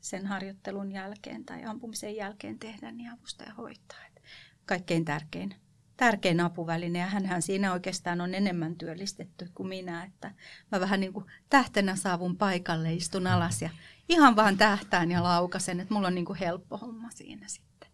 [0.00, 4.06] sen harjoittelun jälkeen tai ampumisen jälkeen tehdä, niin avustaja hoitaa.
[4.06, 4.22] Et
[4.66, 5.54] kaikkein tärkein
[5.96, 10.34] tärkein apuväline ja hänhän siinä oikeastaan on enemmän työllistetty kuin minä, että
[10.72, 13.70] mä vähän niin kuin tähtenä saavun paikalle, istun alas ja
[14.08, 17.90] ihan vaan tähtään ja laukasen, että mulla on niin kuin helppo homma siinä sitten.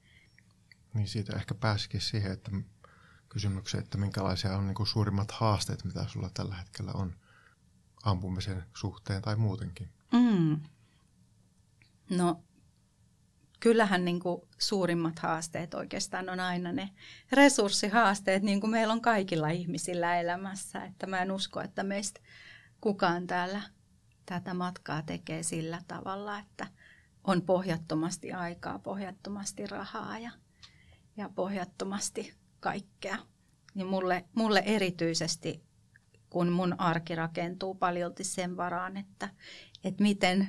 [0.95, 2.51] Niin siitä ehkä pääsikin siihen, että
[3.29, 7.17] kysymykseen, että minkälaisia on niin kuin suurimmat haasteet, mitä sulla tällä hetkellä on
[8.05, 9.88] ampumisen suhteen tai muutenkin.
[10.12, 10.61] Mm.
[12.11, 12.42] No
[13.61, 16.90] kyllähän niin kuin suurimmat haasteet oikeastaan on aina ne
[17.33, 20.85] resurssihaasteet, niin kuin meillä on kaikilla ihmisillä elämässä.
[20.85, 22.21] Että mä en usko, että meistä
[22.81, 23.62] kukaan täällä
[24.27, 26.66] tätä matkaa tekee sillä tavalla, että
[27.25, 30.31] on pohjattomasti aikaa, pohjattomasti rahaa ja,
[31.16, 33.18] ja pohjattomasti kaikkea.
[33.75, 35.62] Niin mulle, mulle erityisesti,
[36.31, 39.29] kun mun arki rakentuu paljolti sen varaan, että,
[39.85, 40.49] että miten,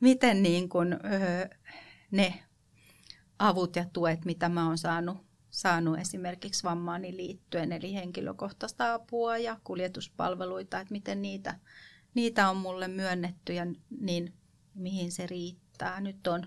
[0.00, 1.48] miten niin kuin, öö,
[2.10, 2.44] ne
[3.38, 5.18] avut ja tuet, mitä mä oon saanut,
[5.50, 11.58] saanut esimerkiksi vammaani liittyen, eli henkilökohtaista apua ja kuljetuspalveluita, että miten niitä,
[12.14, 13.66] niitä on mulle myönnetty ja
[14.00, 14.34] niin
[14.74, 16.00] mihin se riittää.
[16.00, 16.46] Nyt on,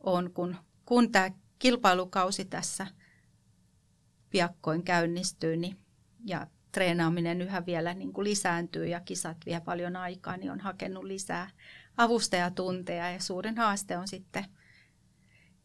[0.00, 2.86] on kun, kun tämä kilpailukausi tässä
[4.30, 5.76] piakkoin käynnistyy niin,
[6.24, 11.04] ja treenaaminen yhä vielä niin kuin lisääntyy ja kisat vie paljon aikaa, niin on hakenut
[11.04, 11.50] lisää
[11.96, 14.44] avustajatunteja ja suurin haaste on sitten–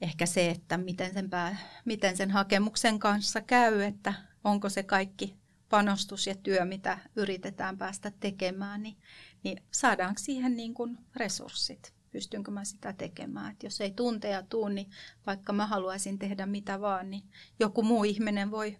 [0.01, 4.13] ehkä se, että miten sen, pää, miten sen hakemuksen kanssa käy, että
[4.43, 5.37] onko se kaikki
[5.69, 8.97] panostus ja työ, mitä yritetään päästä tekemään, niin,
[9.43, 11.93] niin saadaanko siihen niin kuin resurssit?
[12.11, 13.51] Pystynkö mä sitä tekemään?
[13.51, 14.89] Et jos ei tunteja tuu, niin
[15.25, 17.23] vaikka mä haluaisin tehdä mitä vaan, niin
[17.59, 18.77] joku muu ihminen voi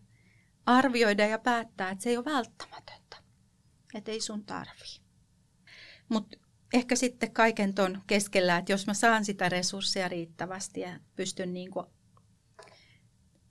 [0.66, 3.18] arvioida ja päättää, että se ei ole välttämätöntä.
[3.94, 5.02] Että ei sun tarvii.
[6.10, 6.38] Mutta
[6.74, 11.72] ehkä sitten kaiken ton keskellä, että jos mä saan sitä resursseja riittävästi ja pystyn niin
[11.72, 11.86] kuin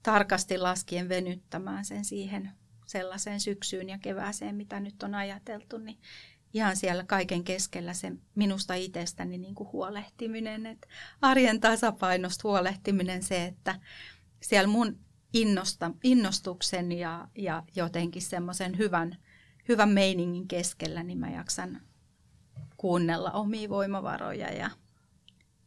[0.02, 2.50] tarkasti laskien venyttämään sen siihen
[2.86, 5.98] sellaiseen syksyyn ja kevääseen, mitä nyt on ajateltu, niin
[6.54, 10.88] ihan siellä kaiken keskellä se minusta itsestäni niin kuin huolehtiminen, että
[11.22, 13.80] arjen tasapainosta huolehtiminen se, että
[14.42, 14.98] siellä mun
[15.32, 19.16] innosta, innostuksen ja, ja jotenkin semmoisen hyvän,
[19.68, 21.80] hyvän meiningin keskellä, niin mä jaksan
[22.80, 24.70] kuunnella omia voimavaroja ja,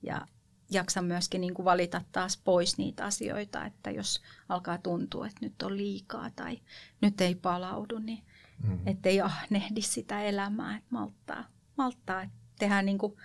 [0.01, 0.27] ja
[0.71, 5.61] jaksan myöskin niin kuin valita taas pois niitä asioita, että jos alkaa tuntua, että nyt
[5.61, 6.59] on liikaa tai
[7.01, 8.23] nyt ei palaudu, niin
[8.63, 8.87] mm-hmm.
[8.87, 11.45] ettei ahnehdi sitä elämää, että malttaa,
[11.77, 13.17] malttaa että tehdään, niin kuin,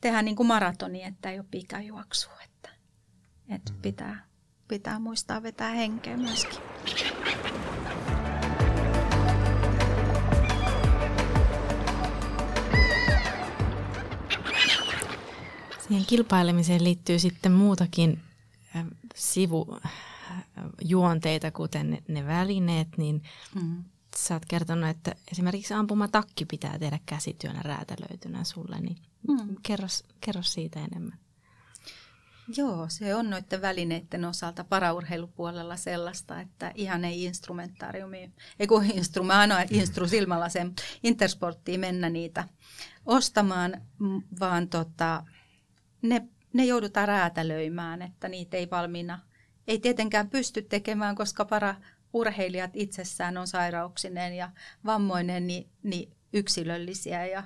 [0.00, 2.68] tehdään niin kuin maratoni, että ei ole pikajuoksu, että,
[3.48, 3.82] että mm-hmm.
[3.82, 4.24] pitää,
[4.68, 6.58] pitää muistaa vetää henkeä myöskin.
[15.88, 18.20] Siihen kilpailemiseen liittyy sitten muutakin
[19.14, 23.22] sivujuonteita, kuten ne välineet, niin
[23.54, 23.84] mm.
[24.16, 28.96] sä oot kertonut, että esimerkiksi ampumatakki pitää tehdä käsityönä räätälöitynä sulle, niin
[29.28, 29.56] mm.
[29.62, 29.86] kerro,
[30.20, 31.18] kerro siitä enemmän.
[32.56, 39.24] Joo, se on noiden välineiden osalta paraurheilupuolella sellaista, että ihan ei instrumentaariumi, ei kun instru,
[39.24, 42.48] mä aina instru silmällä sen intersporttiin mennä niitä
[43.06, 43.82] ostamaan,
[44.40, 45.24] vaan tota,
[46.08, 49.18] ne, ne joudutaan räätälöimään, että niitä ei valmiina,
[49.66, 51.74] ei tietenkään pysty tekemään, koska para
[52.12, 54.50] urheilijat itsessään on sairauksineen ja
[54.84, 57.42] vammoinen niin, niin yksilöllisiä ja,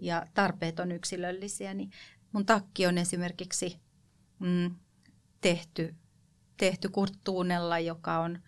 [0.00, 1.74] ja tarpeet on yksilöllisiä.
[1.74, 1.90] Niin
[2.32, 3.80] mun takki on esimerkiksi
[4.38, 4.74] mm,
[5.40, 5.94] tehty,
[6.56, 8.38] tehty Kurttuunella, joka on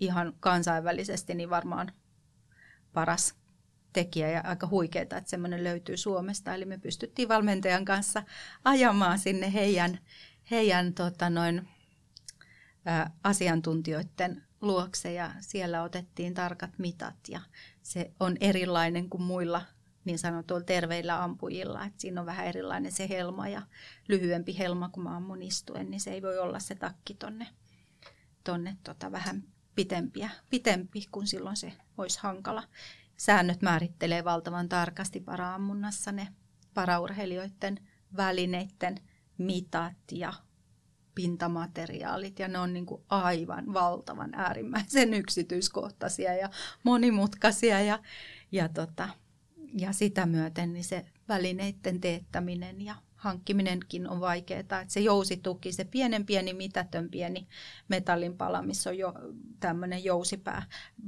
[0.00, 1.92] ihan kansainvälisesti niin varmaan
[2.92, 3.39] paras
[3.92, 6.54] tekijä ja aika huikeaa, että semmoinen löytyy Suomesta.
[6.54, 8.22] Eli me pystyttiin valmentajan kanssa
[8.64, 9.98] ajamaan sinne heidän,
[10.50, 11.68] heidän tota noin,
[12.88, 17.40] ä, asiantuntijoiden luokse ja siellä otettiin tarkat mitat ja
[17.82, 19.62] se on erilainen kuin muilla
[20.04, 21.84] niin sanotuilla terveillä ampujilla.
[21.84, 23.62] että siinä on vähän erilainen se helma ja
[24.08, 27.46] lyhyempi helma, kun mä ammun istuen, niin se ei voi olla se takki tonne,
[28.44, 32.62] tonne tota vähän pitempiä, pitempi, kun silloin se olisi hankala
[33.20, 36.28] säännöt määrittelee valtavan tarkasti paraammunnassa ne
[36.74, 37.78] paraurheilijoiden
[38.16, 38.98] välineiden
[39.38, 40.32] mitat ja
[41.14, 42.38] pintamateriaalit.
[42.38, 46.50] Ja ne on niin kuin aivan valtavan äärimmäisen yksityiskohtaisia ja
[46.82, 47.80] monimutkaisia.
[47.80, 47.98] Ja,
[48.52, 49.08] ja, tota,
[49.78, 54.60] ja sitä myöten niin se välineiden teettäminen ja hankkiminenkin on vaikeaa.
[54.60, 57.48] Että se jousituki, se pienen pieni mitätön pieni
[57.88, 59.14] metallinpala, missä on jo
[59.60, 60.62] tämmöinen jousipää,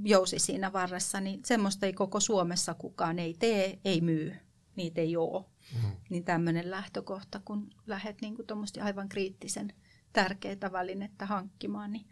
[0.04, 4.36] jousi siinä varressa, niin semmoista ei koko Suomessa kukaan ei tee, ei myy.
[4.76, 5.44] Niitä ei ole.
[5.74, 5.90] Mm.
[6.10, 8.36] Niin tämmöinen lähtökohta, kun lähdet niin
[8.82, 9.72] aivan kriittisen
[10.12, 12.06] tärkeää välinettä hankkimaan, niin,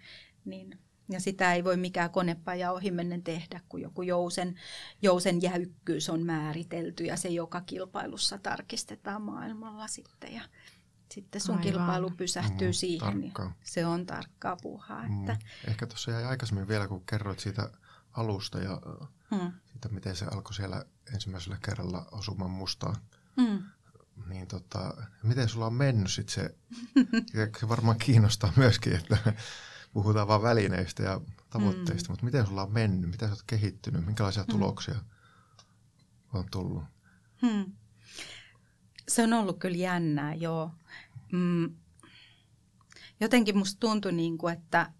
[0.45, 0.79] niin
[1.11, 4.55] ja sitä ei voi mikään konepaja ohimennen tehdä, kun joku jousen,
[5.03, 10.35] jousen jäykkyys on määritelty ja se joka kilpailussa tarkistetaan maailmalla sitten.
[10.35, 10.42] Ja
[11.12, 11.62] sitten sun Aivan.
[11.62, 13.20] kilpailu pysähtyy mm, siihen.
[13.20, 13.33] Niin
[13.64, 15.09] se on tarkkaa puhaa.
[15.09, 15.20] Mm.
[15.20, 15.46] Että...
[15.68, 17.70] Ehkä tuossa jäi aikaisemmin vielä, kun kerroit siitä
[18.12, 18.81] alusta ja
[19.31, 19.53] mm.
[19.73, 22.96] siitä, miten se alkoi siellä ensimmäisellä kerralla osumaan mustaan.
[23.37, 23.62] Mm.
[24.27, 26.55] Niin tota, miten sulla on mennyt sit se,
[27.61, 29.33] se varmaan kiinnostaa myöskin, että
[29.92, 32.12] puhutaan vain välineistä ja tavoitteista, mm.
[32.12, 34.50] mutta miten sulla on mennyt, miten sä oot kehittynyt, minkälaisia mm.
[34.50, 34.94] tuloksia
[36.33, 36.85] on tullut?
[37.42, 37.72] Hmm.
[39.09, 40.70] Se on ollut kyllä jännää, joo.
[41.33, 41.76] Mm.
[43.20, 44.92] Jotenkin musta tuntui, niin kuin, että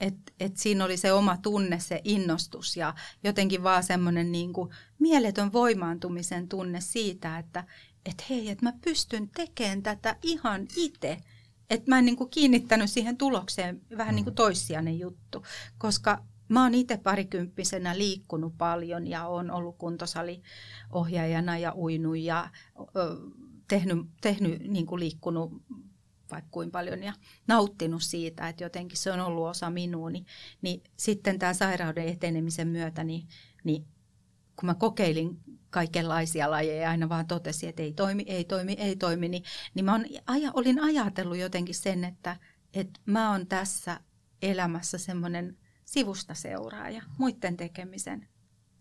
[0.00, 4.70] et, et siinä oli se oma tunne, se innostus ja jotenkin vaan semmoinen niin kuin
[4.98, 7.64] mieletön voimaantumisen tunne siitä, että
[8.06, 11.20] et hei, että mä pystyn tekemään tätä ihan itse
[11.70, 14.36] että mä en niin kuin kiinnittänyt siihen tulokseen vähän niin kuin mm.
[14.36, 15.44] toissijainen juttu,
[15.78, 23.16] koska mä oon itse parikymppisenä liikkunut paljon ja on ollut kuntosaliohjaajana ja uinut ja ö,
[23.68, 25.52] tehnyt, tehnyt niin kuin liikkunut
[26.30, 27.12] vaikka kuin paljon ja
[27.48, 30.26] nauttinut siitä, että jotenkin se on ollut osa minua, niin,
[30.62, 33.28] niin sitten tämän sairauden etenemisen myötä, niin,
[33.64, 33.86] niin
[34.56, 35.38] kun mä kokeilin
[35.70, 39.84] kaikenlaisia lajeja ja aina vaan totesi, että ei toimi, ei toimi, ei toimi, niin, niin
[39.84, 42.36] mä on, aja, olin ajatellut jotenkin sen, että,
[42.74, 44.00] että mä oon tässä
[44.42, 48.28] elämässä semmoinen sivusta seuraaja, muiden tekemisen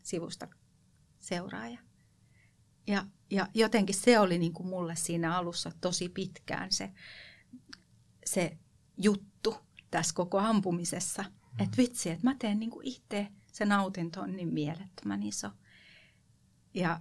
[0.01, 0.47] sivusta
[1.19, 1.79] seuraaja.
[2.87, 6.91] Ja, ja jotenkin se oli niin kuin mulle siinä alussa tosi pitkään se,
[8.25, 8.57] se
[8.97, 9.57] juttu
[9.91, 11.23] tässä koko ampumisessa.
[11.23, 11.63] Mm.
[11.63, 15.49] Että vitsi, että mä teen niin kuin itse, se nautinto on niin mielettömän iso.
[16.73, 16.99] Ja,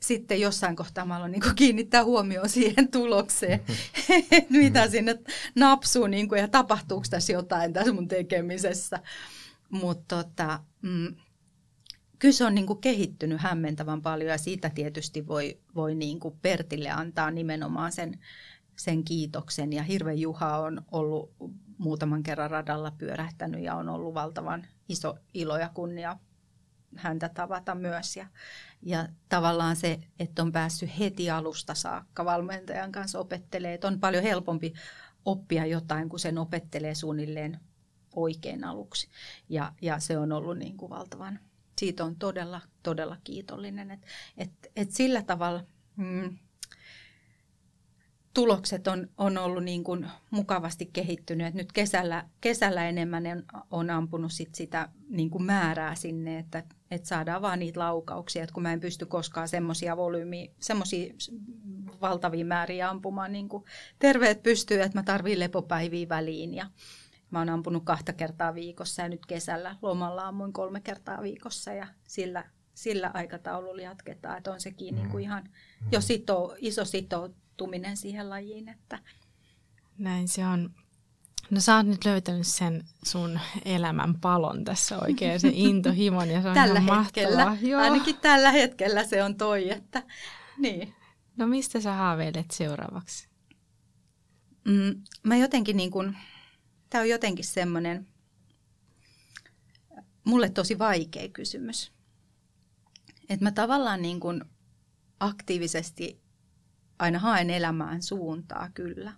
[0.00, 3.60] sitten jossain kohtaa mä aloin niin kiinnittää huomioon siihen tulokseen,
[4.50, 5.18] mitä sinne
[5.54, 9.00] napsuu niin kuin, ja tapahtuuko tässä jotain tässä mun tekemisessä.
[9.70, 11.14] Mutta tota, mm,
[12.18, 16.38] kyllä se on niin kuin kehittynyt hämmentävän paljon ja siitä tietysti voi, voi niin kuin
[16.42, 18.18] Pertille antaa nimenomaan sen,
[18.76, 19.72] sen kiitoksen.
[19.72, 21.34] Ja Hirve Juha on ollut
[21.78, 26.18] muutaman kerran radalla pyörähtänyt ja on ollut valtavan iso ilo ja kunnia
[26.96, 28.16] häntä tavata myös.
[28.16, 28.26] Ja,
[28.82, 34.22] ja tavallaan se, että on päässyt heti alusta saakka valmentajan kanssa opettelee, että on paljon
[34.22, 34.72] helpompi
[35.24, 37.60] oppia jotain, kun sen opettelee suunnilleen
[38.16, 39.08] oikein aluksi.
[39.48, 41.40] Ja, ja se on ollut niin kuin valtavan,
[41.78, 43.90] siitä on todella, todella kiitollinen.
[43.90, 45.64] Että et, et sillä tavalla
[45.96, 46.38] mm,
[48.34, 51.54] tulokset on, on ollut niin kuin mukavasti kehittynyt.
[51.54, 57.08] nyt kesällä, kesällä enemmän on, on ampunut sit sitä niin kuin määrää sinne, että, että
[57.08, 58.42] saadaan vaan niitä laukauksia.
[58.42, 61.14] Että kun mä en pysty koskaan semmoisia volyymiä, semmoisia
[62.00, 63.64] valtavia määriä ampumaan niin kuin
[63.98, 66.54] terveet pystyy, että mä tarviin lepopäiviä väliin.
[66.54, 66.66] Ja
[67.30, 71.86] mä oon ampunut kahta kertaa viikossa ja nyt kesällä lomalla ammuin kolme kertaa viikossa ja
[72.08, 74.38] sillä, sillä aikataululla jatketaan.
[74.38, 75.00] Että on sekin mm.
[75.00, 75.48] niin kuin ihan
[75.92, 78.68] jo sito, iso sito, tottuminen siihen lajiin.
[78.68, 78.98] Että.
[79.98, 80.70] Näin se on.
[81.50, 86.48] No sä oot nyt löytänyt sen sun elämän palon tässä oikein, se intohimon ja se
[86.48, 87.80] on tällä ihan hetkellä, Joo.
[87.80, 90.02] Ainakin tällä hetkellä se on toi, että
[90.58, 90.94] niin.
[91.36, 93.28] No mistä sä haaveilet seuraavaksi?
[94.64, 96.16] Mm, mä jotenkin niin kuin,
[96.90, 98.08] tää on jotenkin semmoinen
[100.24, 101.92] mulle tosi vaikea kysymys.
[103.28, 104.44] Että mä tavallaan niin kuin
[105.20, 106.21] aktiivisesti
[107.02, 109.12] aina haen elämään suuntaa kyllä,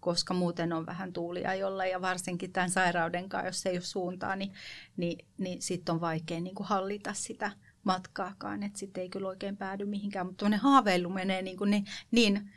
[0.00, 4.36] koska muuten on vähän tuulia jolla ja varsinkin tämän sairauden kanssa, jos ei ole suuntaa,
[4.36, 4.52] niin,
[4.96, 7.52] niin, niin sitten on vaikea niin kuin hallita sitä
[7.84, 11.84] matkaakaan, että sitten ei kyllä oikein päädy mihinkään, mutta tuonne haaveilu menee niin, kuin niin,
[12.10, 12.50] niin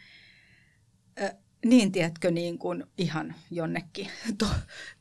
[1.65, 4.47] niin tiedätkö, niin kuin ihan jonnekin to,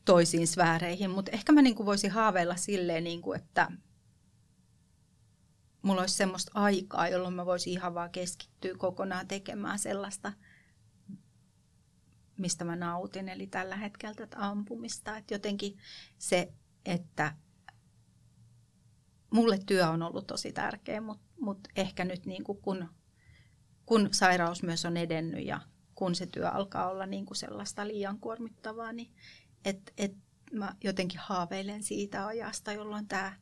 [0.05, 3.71] toisiin sfääreihin, mutta ehkä mä niin kuin voisin haaveilla silleen, niin kuin, että
[5.85, 10.33] mulla olisi semmoista aikaa, jolloin mä voisin ihan vaan keskittyä kokonaan tekemään sellaista,
[12.37, 15.17] mistä mä nautin, eli tällä hetkellä tätä ampumista.
[15.17, 15.77] Että jotenkin
[16.17, 16.53] se,
[16.85, 17.35] että
[19.29, 22.89] mulle työ on ollut tosi tärkeä, mutta mut ehkä nyt niin kuin kun,
[23.85, 25.61] kun sairaus myös on edennyt ja
[25.95, 29.13] kun se työ alkaa olla niin kuin sellaista liian kuormittavaa, niin
[29.65, 30.15] et, et
[30.51, 33.33] mä jotenkin haaveilen siitä ajasta, jolloin tämä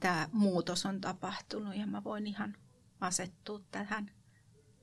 [0.00, 2.56] tämä muutos on tapahtunut ja mä voin ihan
[3.00, 4.10] asettua tähän,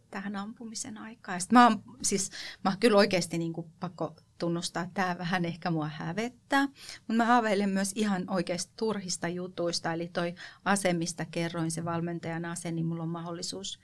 [0.10, 1.42] tähän ampumisen aikaan.
[1.42, 2.32] Sitten mä oon, siis,
[2.64, 7.14] mä oon kyllä oikeasti niin kuin pakko tunnustaa, että tämä vähän ehkä mua hävettää, mutta
[7.14, 12.72] mä haaveilen myös ihan oikeasti turhista jutuista, eli toi ase, mistä kerroin, se valmentajan ase,
[12.72, 13.80] niin mulla on mahdollisuus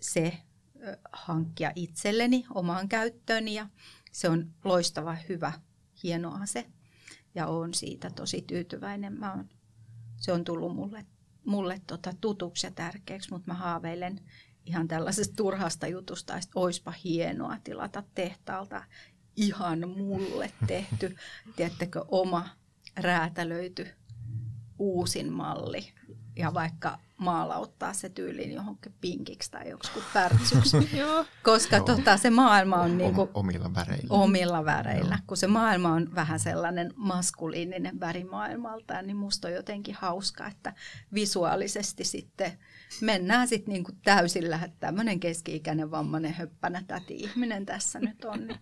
[0.00, 0.38] se
[1.12, 3.66] hankkia itselleni omaan käyttööni ja
[4.12, 5.52] se on loistava, hyvä,
[6.02, 6.66] hieno ase
[7.34, 9.18] ja olen siitä tosi tyytyväinen.
[9.18, 9.48] Mä oon
[10.20, 11.06] se on tullut mulle,
[11.44, 14.20] mulle tota tutuksi ja tärkeäksi, mutta mä haaveilen
[14.66, 18.84] ihan tällaisesta turhasta jutusta, että oispa hienoa tilata tehtaalta
[19.36, 21.16] ihan mulle tehty,
[21.56, 22.48] tiedättekö, oma
[22.96, 23.88] räätälöity
[24.78, 25.92] uusin malli
[26.40, 30.76] ja vaikka maalauttaa se tyyliin johonkin pinkiksi tai joksikin pärtsyksi.
[31.42, 31.84] Koska Joo.
[31.84, 34.06] tota, se maailma on niin kuin, omilla väreillä.
[34.10, 35.14] Omilla väreillä.
[35.14, 35.24] Joo.
[35.26, 40.74] Kun se maailma on vähän sellainen maskuliininen värimaailmalta, niin musta on jotenkin hauska, että
[41.14, 42.52] visuaalisesti sitten
[43.00, 48.46] mennään sitten niin kuin täysillä, että tämmöinen keski-ikäinen vammainen höppänä täti ihminen tässä nyt on.
[48.46, 48.60] Niin,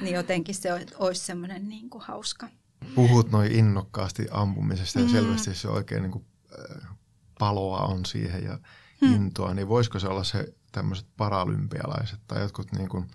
[0.00, 2.48] niin jotenkin se olisi semmoinen niin kuin hauska.
[2.94, 5.10] Puhut noin innokkaasti ampumisesta ja mm.
[5.10, 6.24] selvästi se oikein niin kuin,
[6.58, 6.97] äh,
[7.38, 8.58] paloa on siihen ja
[9.00, 9.14] hmm.
[9.14, 13.10] intoa, niin voisiko se olla se tämmöiset paralympialaiset tai jotkut niin kuin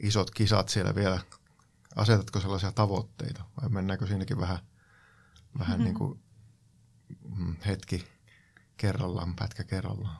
[0.00, 1.20] isot kisat siellä vielä,
[1.96, 4.58] asetatko sellaisia tavoitteita vai mennäänkö siinäkin vähän,
[5.58, 5.84] vähän hmm.
[5.84, 6.20] niin kuin
[7.36, 8.04] mm, hetki
[8.76, 10.16] kerrallaan, pätkä kerrallaan?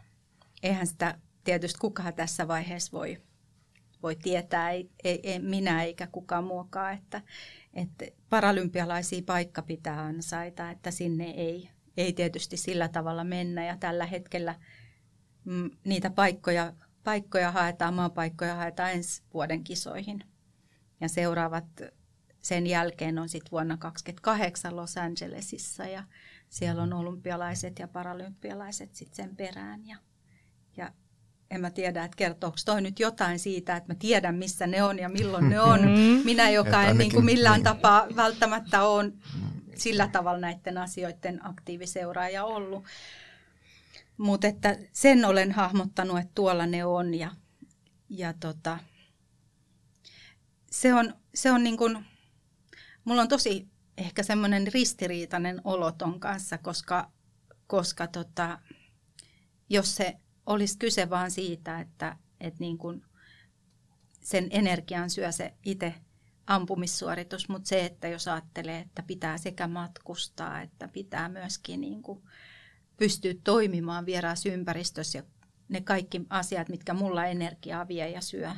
[0.63, 3.23] Eihän sitä tietysti kukaan tässä vaiheessa voi,
[4.03, 7.23] voi tietää, ei, ei, ei minä eikä kukaan muokaa, että,
[7.75, 14.07] että paralympialaisia paikka pitää ansaita, että sinne ei ei tietysti sillä tavalla mennä ja tällä
[14.07, 14.55] hetkellä
[15.45, 16.73] mm, niitä paikkoja,
[17.05, 20.25] paikkoja haetaan, maapaikkoja haetaan ensi vuoden kisoihin.
[21.01, 21.65] Ja seuraavat
[22.41, 26.05] sen jälkeen on sitten vuonna 2028 Los Angelesissa ja
[26.49, 29.87] siellä on olympialaiset ja paralympialaiset sitten sen perään.
[29.87, 29.97] Ja,
[30.77, 30.93] ja
[31.51, 34.99] en mä tiedä, että kertooko toi nyt jotain siitä, että mä tiedän, missä ne on
[34.99, 35.81] ja milloin ne on.
[35.81, 36.25] Mm-hmm.
[36.25, 39.13] Minä, joka en niin kuin millään tapaa välttämättä ole
[39.83, 42.85] sillä tavalla näiden asioiden aktiiviseuraaja ollut.
[44.17, 47.31] Mutta että sen olen hahmottanut, että tuolla ne on ja,
[48.09, 48.79] ja tota,
[50.71, 52.07] se on, se on niin kuin,
[53.05, 53.69] mulla on tosi
[53.99, 57.11] ehkä semmoinen ristiriitainen olo ton kanssa, koska,
[57.67, 58.59] koska tota,
[59.69, 60.17] jos se
[60.47, 63.03] olisi kyse vaan siitä, että, että niin kuin
[64.23, 65.95] sen energian syö se itse
[66.47, 72.23] ampumissuoritus, mutta se, että jos ajattelee, että pitää sekä matkustaa, että pitää myöskin niin kuin
[72.97, 75.25] pystyä toimimaan vieraassa ympäristössä ja
[75.69, 78.51] ne kaikki asiat, mitkä mulla energiaa vie ja syö,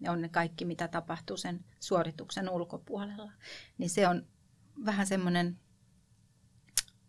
[0.00, 3.32] ja on ne kaikki, mitä tapahtuu sen suorituksen ulkopuolella,
[3.78, 4.26] niin se on
[4.84, 5.58] vähän semmoinen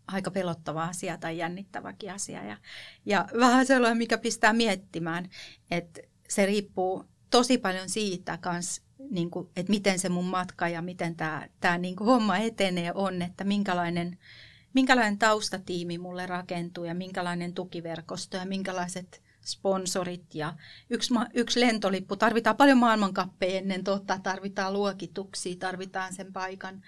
[0.08, 2.44] aika pelottava asia tai jännittäväkin asia.
[2.44, 2.58] Ja,
[3.06, 5.30] ja vähän sellainen, mikä pistää miettimään,
[5.72, 10.82] että se riippuu tosi paljon siitä kans, niin kuin, että miten se mun matka ja
[10.82, 14.18] miten tämä, tämä niin kuin homma etenee on, että minkälainen,
[14.74, 20.54] minkälainen taustatiimi mulle rakentuu ja minkälainen tukiverkosto ja minkälaiset sponsorit ja
[20.90, 22.16] yksi, yksi lentolippu.
[22.16, 26.82] Tarvitaan paljon maailmankappeja ennen totta, tarvitaan luokituksia, tarvitaan sen paikan,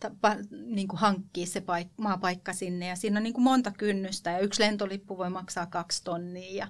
[0.00, 2.86] tapa, niin kuin hankkia se paik- maapaikka sinne.
[2.86, 6.68] Ja siinä on niin kuin monta kynnystä ja yksi lentolippu voi maksaa kaksi tonnia ja,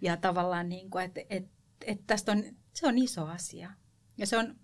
[0.00, 1.48] ja tavallaan niin kuin, että et,
[1.86, 2.44] et tästä on,
[2.74, 3.70] se on iso asia
[4.18, 4.56] ja se on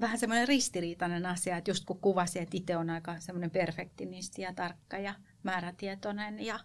[0.00, 4.54] vähän semmoinen ristiriitainen asia, että just kun kuvasi, että itse on aika semmoinen perfektinisti ja
[4.54, 6.60] tarkka ja määrätietoinen ja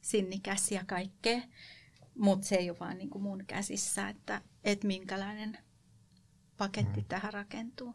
[0.00, 1.40] sinnikäs ja kaikkea,
[2.18, 5.58] mutta se ei ole vaan niin kuin mun käsissä, että, että minkälainen
[6.56, 7.06] paketti mm.
[7.08, 7.94] tähän rakentuu.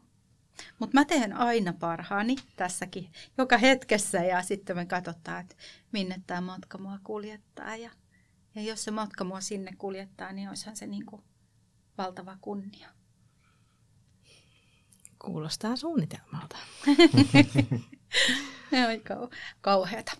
[0.78, 5.56] Mutta mä teen aina parhaani tässäkin joka hetkessä ja sitten me katsotaan, että
[5.92, 7.76] minne tämä matka mua kuljettaa.
[7.76, 7.90] Ja,
[8.54, 11.22] ja jos se matka mua sinne kuljettaa, niin olisihan se niin kuin
[11.98, 12.88] valtava kunnia.
[15.24, 16.56] Kuulostaa suunnitelmalta.
[18.72, 20.12] on kau- kauheata.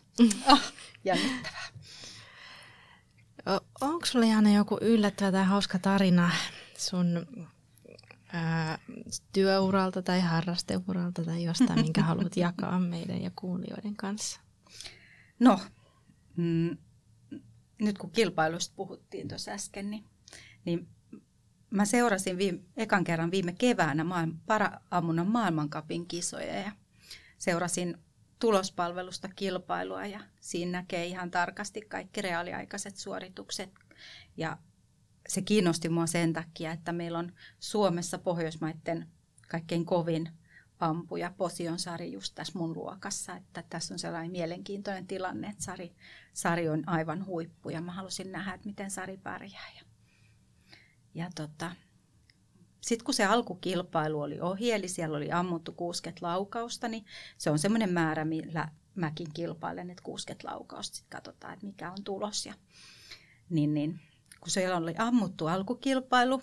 [0.48, 0.60] Oh,
[1.04, 1.68] jännittävää.
[3.80, 6.30] Onko sulla Jaana joku yllättävä tai hauska tarina
[6.78, 7.26] sun
[8.32, 8.78] ää,
[9.32, 14.40] työuralta tai harrasteuralta tai jostain, minkä haluat jakaa meidän ja kuulijoiden kanssa?
[15.40, 15.60] No,
[16.36, 16.76] mm,
[17.78, 20.04] nyt kun kilpailusta puhuttiin tuossa äsken, niin,
[20.64, 20.88] niin
[21.72, 26.72] mä seurasin viime, ekan kerran viime keväänä maailman, para-ammunnan maailmankapin kisoja ja
[27.38, 27.98] seurasin
[28.38, 33.70] tulospalvelusta kilpailua ja siinä näkee ihan tarkasti kaikki reaaliaikaiset suoritukset.
[34.36, 34.58] Ja
[35.28, 39.08] se kiinnosti mua sen takia, että meillä on Suomessa Pohjoismaiden
[39.48, 40.28] kaikkein kovin
[40.80, 43.36] ampuja Posion Sari just tässä mun luokassa.
[43.36, 45.96] Että tässä on sellainen mielenkiintoinen tilanne, että Sari,
[46.32, 49.68] Sari on aivan huippu ja mä halusin nähdä, että miten Sari pärjää.
[49.76, 49.91] Ja,
[51.14, 51.70] ja tota,
[52.80, 57.04] sitten kun se alkukilpailu oli ohi, eli siellä oli ammuttu 60 laukausta, niin
[57.38, 62.04] se on semmoinen määrä, millä mäkin kilpailen, että 60 laukausta, sitten katsotaan, että mikä on
[62.04, 62.46] tulos.
[62.46, 62.54] Ja,
[63.50, 64.00] niin, niin,
[64.40, 66.42] kun siellä oli ammuttu alkukilpailu,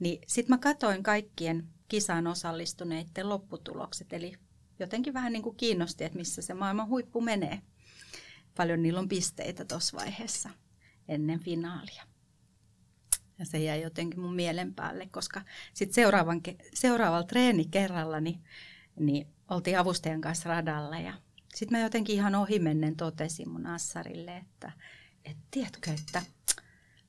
[0.00, 4.32] niin sitten mä katoin kaikkien kisaan osallistuneiden lopputulokset, eli
[4.78, 7.62] jotenkin vähän niin kuin kiinnosti, että missä se maailman huippu menee.
[8.56, 10.50] Paljon niillä on pisteitä tuossa vaiheessa
[11.08, 12.09] ennen finaalia.
[13.40, 15.42] Ja se jäi jotenkin mun mielen päälle, koska
[15.74, 16.40] sitten seuraavan,
[16.74, 18.44] seuraavalla treenikerralla niin,
[18.98, 21.14] niin oltiin avustajan kanssa radalla ja
[21.54, 24.72] sitten mä jotenkin ihan ohimennen totesin mun assarille, että
[25.24, 26.22] et tiedätkö, että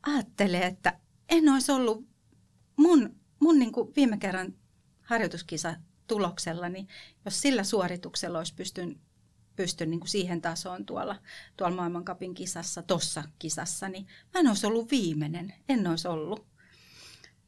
[0.03, 2.07] ajattelee, että en olisi ollut
[2.77, 4.53] mun, mun niin kuin viime kerran
[5.01, 5.75] harjoituskisa
[6.07, 6.88] tuloksella, niin
[7.25, 8.97] jos sillä suorituksella olisi pystynyt
[9.62, 11.16] pysty niin kuin siihen tasoon tuolla,
[11.57, 16.45] tuolla maailmankapin kisassa, tossa kisassa, niin mä en olisi ollut viimeinen, en olisi ollut.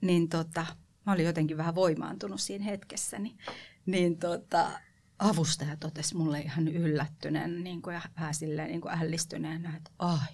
[0.02, 0.66] Niin tota,
[1.06, 3.38] mä olin jotenkin vähän voimaantunut siinä hetkessä, niin,
[3.86, 4.72] niin tota,
[5.20, 10.34] avustaja totesi mulle ihan yllättyneen niin kuin, ja vähän silleen niin kuin ällistyneenä, että ai,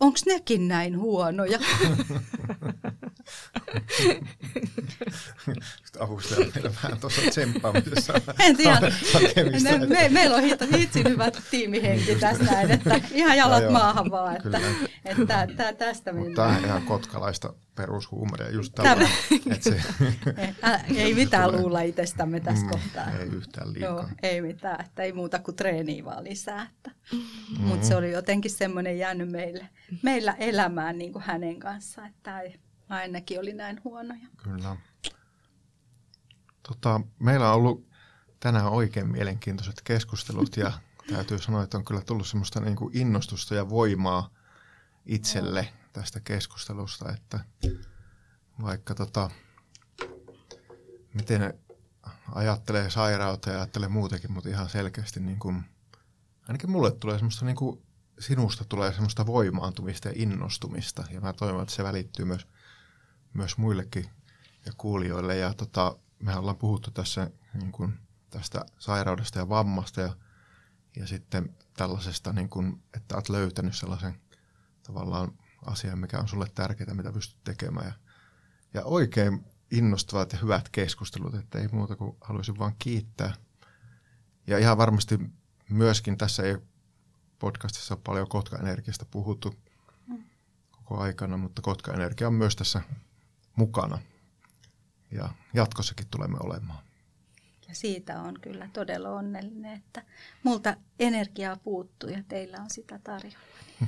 [0.00, 1.58] onko nekin näin huonoja?
[6.00, 8.12] Avustaja meillä vähän tuossa tsemppaamisessa.
[8.38, 8.80] En tiedä.
[9.62, 10.42] Me, me, meillä on
[10.78, 14.60] hitsin hyvä tiimihenki tässä näin, että ihan jalat no maahan vaan, että,
[15.04, 16.34] että, että tästä mennään.
[16.34, 19.08] Tämä on ihan kotkalaista perushuumoria, just tällä.
[19.60, 19.82] se,
[20.96, 23.10] ei mitään luulla itsestämme tässä mm, kohtaa.
[23.20, 23.90] Ei yhtään liikaa.
[23.90, 26.66] Joo, ei mitään, että ei muuta kuin treeniä vaan lisää.
[26.76, 26.90] Että.
[27.12, 27.64] Mm.
[27.64, 29.68] Mutta se oli jotenkin semmoinen jäänyt meille,
[30.02, 32.54] meillä elämään niin kuin hänen kanssaan, että ei,
[32.90, 34.26] ainakin oli näin huonoja.
[34.36, 34.76] Kyllä.
[36.68, 37.86] Tota, meillä on ollut
[38.40, 40.72] tänään oikein mielenkiintoiset keskustelut ja
[41.14, 44.30] täytyy sanoa, että on kyllä tullut semmoista niin kuin innostusta ja voimaa
[45.06, 47.40] itselle tästä keskustelusta, että
[48.62, 49.30] vaikka tota,
[51.14, 51.54] miten
[52.34, 55.64] ajattelee sairautta ja ajattelee muutenkin, mutta ihan selkeästi niin kuin,
[56.48, 57.82] ainakin mulle tulee semmoista niin kuin
[58.18, 61.04] sinusta tulee semmoista voimaantumista ja innostumista.
[61.10, 62.46] Ja mä toivon, että se välittyy myös,
[63.34, 64.06] myös muillekin
[64.66, 65.36] ja kuulijoille.
[65.36, 67.98] Ja tota, me ollaan puhuttu tässä niin kuin
[68.30, 70.16] tästä sairaudesta ja vammasta ja,
[70.96, 74.20] ja sitten tällaisesta, niin kuin, että olet löytänyt sellaisen
[74.82, 75.32] tavallaan
[75.66, 77.86] asian, mikä on sulle tärkeää, mitä pystyt tekemään.
[77.86, 77.92] Ja,
[78.74, 83.34] ja oikein innostavat ja hyvät keskustelut, että ei muuta kuin haluaisin vaan kiittää.
[84.46, 85.18] Ja ihan varmasti
[85.70, 86.56] myöskin tässä ei
[87.38, 89.54] podcastissa ole paljon Kotka-energiasta puhuttu
[90.70, 92.82] koko aikana, mutta Kotka-energia on myös tässä
[93.56, 93.98] mukana.
[95.10, 96.84] Ja jatkossakin tulemme olemaan.
[97.68, 100.02] Ja siitä on kyllä todella onnellinen, että
[100.42, 103.38] multa energiaa puuttuu ja teillä on sitä tarjolla.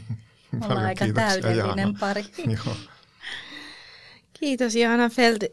[0.53, 1.99] Me ollaan aika täydellinen Jaana.
[2.01, 2.25] pari.
[2.67, 2.77] Joo.
[4.33, 5.53] Kiitos Jaana Feld.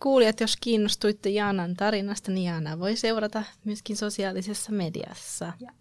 [0.00, 5.52] Kuulijat, jos kiinnostuitte Jaanan tarinasta, niin Jaana voi seurata myöskin sosiaalisessa mediassa.
[5.60, 5.72] Ja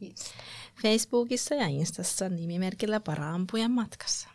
[0.81, 4.29] Facebookissa ja Instassa nimimerkillä Paraampujen matkassa.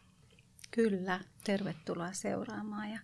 [0.70, 2.98] Kyllä, tervetuloa seuraamaan ja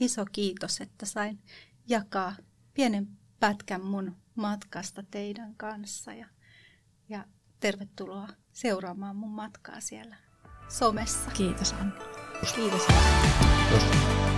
[0.00, 1.42] iso kiitos, että sain
[1.88, 2.36] jakaa
[2.74, 3.08] pienen
[3.40, 6.26] pätkän mun matkasta teidän kanssa ja,
[7.08, 7.24] ja
[7.60, 10.16] tervetuloa seuraamaan mun matkaa siellä
[10.68, 11.30] somessa.
[11.30, 11.92] Kiitos Anni.
[12.54, 12.82] Kiitos.
[12.82, 14.33] Kiitos.